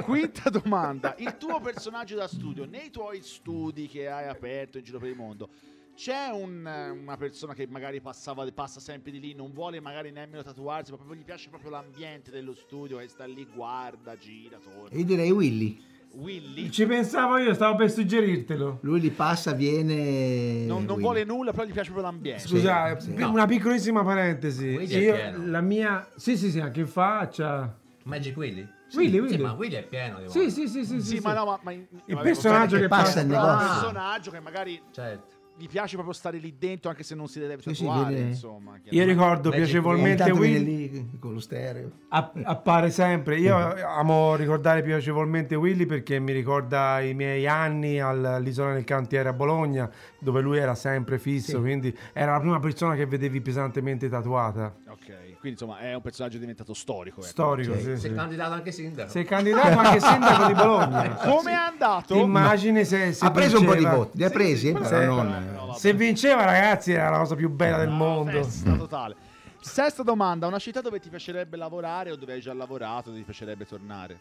[0.02, 4.98] Quinta domanda, il tuo personaggio da studio, nei tuoi studi che hai aperto in giro
[4.98, 5.48] per il mondo,
[5.94, 10.42] c'è un- una persona che magari passava, passa sempre di lì, non vuole magari nemmeno
[10.42, 14.96] tatuarsi, ma proprio gli piace proprio l'ambiente dello studio che sta lì, guarda, gira, torna.
[14.96, 15.92] Io direi Willy.
[16.16, 20.64] Willy ci pensavo io stavo per suggerirtelo Lui li passa, viene...
[20.66, 21.00] non, non Willy.
[21.00, 22.46] vuole nulla, però gli piace proprio l'ambiente.
[22.46, 23.12] scusa sì.
[23.12, 25.46] pi- una piccolissima parentesi Willy è io pieno.
[25.50, 28.68] la mia sì sì sì anche in faccia Magic Willy?
[28.94, 29.36] Willy, Sì, Willy.
[29.42, 31.36] ma Willy è pieno di sì sì sì sì Sì, sì, ma sì.
[31.36, 33.68] no, ma, ma il vabbè, personaggio che passa passa il negozio.
[33.68, 35.32] personaggio che magari Certo.
[35.56, 38.28] Gli piace proprio stare lì dentro anche se non si deve Sì, sì, tatuare, viene-
[38.30, 38.72] insomma.
[38.90, 40.90] Io ricordo Legge piacevolmente Willy.
[40.90, 41.90] lì con lo stereo.
[42.08, 43.38] App- appare sempre.
[43.38, 49.28] Io amo ricordare piacevolmente Willy perché mi ricorda i miei anni al- all'isola del cantiere
[49.28, 51.60] a Bologna, dove lui era sempre fisso, Sì.
[51.60, 54.74] quindi era la prima persona che vedevi pesantemente tatuata.
[54.94, 57.20] Ok, quindi insomma è un personaggio diventato storico.
[57.20, 57.28] ecco.
[57.28, 57.80] Storico, Sì.
[57.80, 58.14] sì, Si è sì.
[58.14, 59.10] candidato anche sindaco.
[59.10, 61.14] Sei candidato anche sindaco di Bologna.
[61.24, 62.14] Come è andato?
[62.14, 64.82] Immagini se, se Ha preso un po' di vinceva- voti, li ha presi, sì, non...
[64.82, 65.78] però vabbè.
[65.78, 68.30] Se vinceva, ragazzi, era la cosa più bella del No, mondo.
[68.30, 69.16] festa totale.
[69.60, 73.24] Sesta domanda, una città dove ti piacerebbe lavorare o dove hai già lavorato, dove ti
[73.24, 74.18] piacerebbe tornare?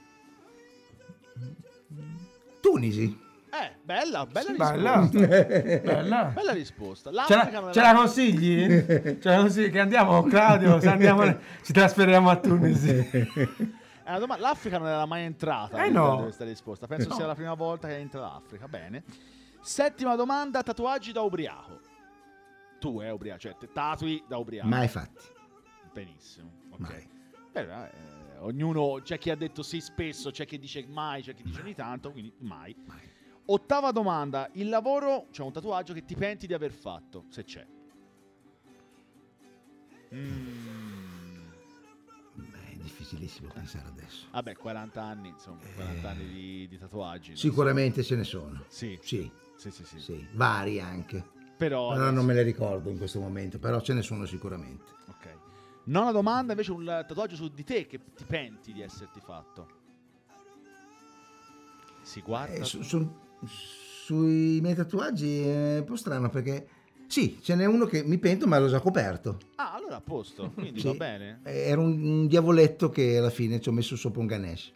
[2.62, 3.20] Tunisi.
[3.54, 5.00] Eh, bella, bella Bella.
[5.02, 5.28] risposta.
[5.28, 6.24] Bella.
[6.34, 7.10] Bella risposta.
[7.12, 8.68] Ce L'Africa la, ce la consigli?
[9.20, 10.80] Ce la consigli che andiamo, Claudio?
[10.80, 11.24] Se andiamo,
[11.62, 12.90] ci trasferiamo a Tunisi.
[14.04, 16.24] È una domanda- L'Africa non era mai entrata Eh no.
[16.24, 16.88] questa risposta.
[16.88, 18.68] Penso sia la prima volta che entra l'Africa.
[18.68, 19.04] Bene.
[19.62, 21.80] Settima domanda, tatuaggi da ubriaco.
[22.80, 24.68] Tu, eh, ubriaco, cioè tatui da ubriaco.
[24.68, 25.26] Mai fatti.
[25.94, 26.50] Benissimo.
[26.72, 26.80] Ok.
[26.90, 27.08] Mai.
[27.52, 27.90] Beh, eh,
[28.40, 31.76] ognuno, c'è chi ha detto sì spesso, c'è chi dice mai, c'è chi dice ogni
[31.76, 32.76] tanto, quindi mai.
[33.46, 37.66] Ottava domanda, il lavoro, c'è un tatuaggio che ti penti di aver fatto, se c'è.
[40.14, 41.50] Mm.
[42.36, 44.28] Beh, è difficilissimo pensare adesso.
[44.32, 47.30] Vabbè, 40 anni, insomma, 40 anni di, di tatuaggi.
[47.30, 47.48] non so.
[47.48, 48.64] Sicuramente ce ne sono.
[48.70, 50.00] Sì, Sì, sì, sì, sì.
[50.00, 51.18] sì, vari anche.
[51.58, 54.92] Però, Però adesso- non me le ricordo in questo momento, però ce ne sono sicuramente.
[55.08, 55.38] Ok.
[55.86, 59.82] Nona domanda, invece un tatuaggio su di te che ti penti di esserti fatto.
[62.04, 62.54] Si guarda.
[62.56, 66.68] Eh, su- sui miei tatuaggi è un po' strano perché
[67.08, 69.38] sì, ce n'è uno che mi pento ma l'ho già coperto.
[69.56, 70.88] Ah, allora a posto, quindi Sì.
[70.88, 71.40] va bene.
[71.44, 74.72] Eh, Era un, un diavoletto che alla fine ci ho messo sopra un Ganesh.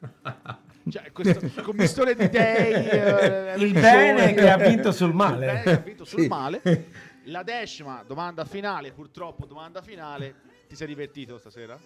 [0.90, 2.72] Cioè, questo commissione di dei.
[2.90, 5.60] eh, Il religione- bene che ha vinto sul Il bene male.
[5.62, 6.26] che ha vinto sul Sì.
[6.26, 6.60] male.
[7.26, 10.34] La decima domanda finale, purtroppo domanda finale.
[10.68, 11.78] Ti sei divertito stasera?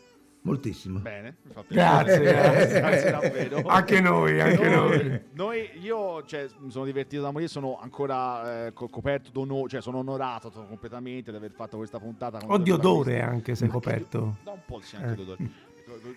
[0.47, 1.01] Moltissimo.
[1.01, 1.37] Bene,
[1.69, 2.81] Grazie, grazie.
[2.81, 3.63] grazie davvero.
[3.67, 5.21] Anche noi, anche noi.
[5.33, 9.83] Noi, io cioè, mi sono divertito da morire, sono ancora eh, co- coperto d'onore, cioè
[9.83, 12.39] sono onorato to- completamente di aver fatto questa puntata.
[12.39, 14.37] con O di due odore anche se coperto.
[14.45, 15.15] Da un po' sì, anche Eh.
[15.17, 15.39] di odore.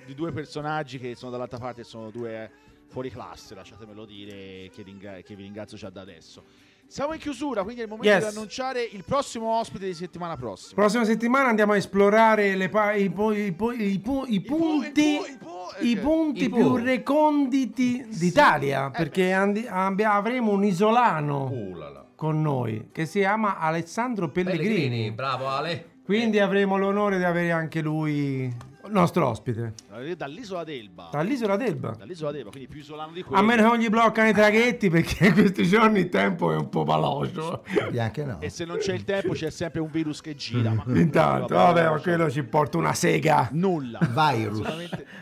[0.05, 2.49] Di due personaggi che sono dall'altra parte e sono due eh,
[2.87, 6.43] fuori classe, lasciatemelo dire, che, ringa- che vi ringrazio già da adesso.
[6.91, 8.31] Siamo in chiusura, quindi è il momento Yes.
[8.31, 10.73] di annunciare il prossimo ospite di settimana prossima.
[10.81, 14.55] Prossima settimana andiamo a esplorare le pa- i, po- i po- i pu- i pu-
[14.57, 15.99] punti, i pu- i pu- i ok.
[16.01, 16.55] punti I pu.
[16.55, 18.87] più reconditi d'Italia.
[18.87, 22.05] Eh perché andi- abbi- avremo un isolano là là.
[22.15, 24.67] con noi che si chiama Alessandro Pellegrini.
[24.73, 25.85] Pellegrini, bravo Ale.
[26.03, 28.51] Quindi avremo l'onore di avere anche lui
[28.91, 29.73] nostro ospite
[30.15, 31.09] Dall'isola d'Elba.
[31.11, 31.95] dall'isola d'Elba.
[31.97, 33.43] Dall'isola d'Elba, quindi più isolano di A quello.
[33.43, 36.69] meno che non gli bloccano i traghetti perché in questi giorni il tempo è un
[36.69, 37.61] po' veloce.
[37.91, 38.39] E anche no.
[38.41, 40.71] E se non c'è il tempo c'è sempre un virus che gira.
[40.71, 43.49] Ma Intanto, vabbè, ma quello ci porta una sega.
[43.51, 43.99] Nulla.
[44.01, 44.61] Virus.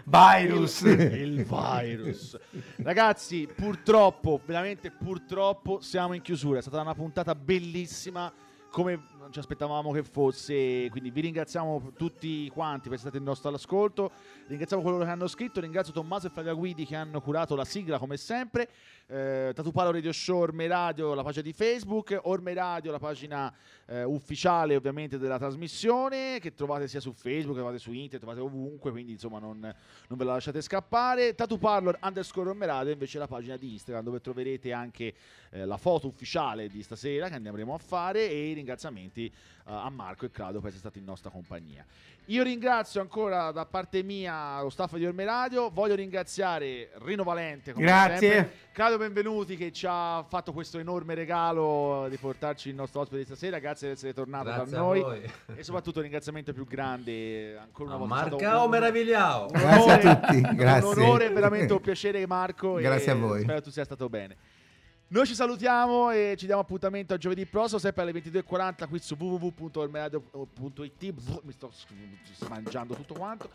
[0.06, 0.81] Virus.
[0.81, 2.38] il virus.
[2.77, 6.60] Ragazzi, purtroppo, veramente purtroppo siamo in chiusura.
[6.60, 8.31] È stata una puntata bellissima
[8.72, 10.88] come non ci aspettavamo che fosse.
[10.90, 14.12] Quindi vi ringraziamo tutti quanti per essere stati nostro all'ascolto.
[14.48, 15.60] Ringraziamo coloro che hanno scritto.
[15.60, 18.70] Ringrazio Tommaso e Flavia Guidi che hanno curato la sigla come sempre.
[19.08, 23.54] Eh, Tatupalo Radio Show Orme Radio, la pagina di Facebook, Orme Radio, la pagina
[23.86, 28.91] eh, ufficiale ovviamente della trasmissione che trovate sia su Facebook, trovate su internet, trovate ovunque,
[28.91, 31.36] quindi insomma non, non ve la lasciate scappare.
[31.36, 35.14] Tatu Parlor underscore Orme Radio invece la pagina di Instagram dove troverete anche
[35.52, 39.31] eh, la foto ufficiale di stasera che andremo a fare e i ringraziamenti eh,
[39.65, 41.84] a Marco e Claudio per essere stati in nostra compagnia.
[42.30, 47.72] Io ringrazio ancora da parte mia lo staff di Orme Radio, voglio ringraziare Rino Valente
[47.72, 48.18] come Grazie.
[48.31, 53.19] sempre, Claudio Benvenuti che ci ha fatto questo enorme regalo di portarci il nostro ospite
[53.19, 55.22] di stasera, grazie di essere tornato Grazie da a noi voi.
[55.56, 58.15] e soprattutto un ringraziamento più grande ancora una A volta.
[58.15, 59.45] è stato Marca o un- meravigliao.
[59.48, 60.89] Grazie a onore- tutti, grazie.
[60.89, 62.73] Un onore, veramente un piacere Marco.
[62.73, 63.41] Grazie e a voi.
[63.41, 64.35] Spero tu sia stato bene.
[65.10, 69.16] Noi ci salutiamo e ci diamo appuntamento a giovedì prossimo, sempre alle 22.40 qui su
[69.18, 71.14] www.ormeradio.it.
[71.44, 71.72] Mi sto
[72.50, 73.50] mangiando tutto quanto.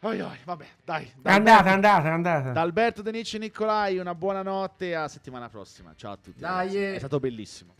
[0.00, 1.12] Oi, oi, vabbè, dai.
[1.14, 2.52] da Andate, andate, andate.
[2.52, 5.92] Da Alberto De Nicci e Nicolai, una buona notte e a settimana prossima.
[5.94, 6.40] Ciao a tutti.
[6.40, 6.94] Dai, eh.
[6.94, 7.74] È stato bellissimo.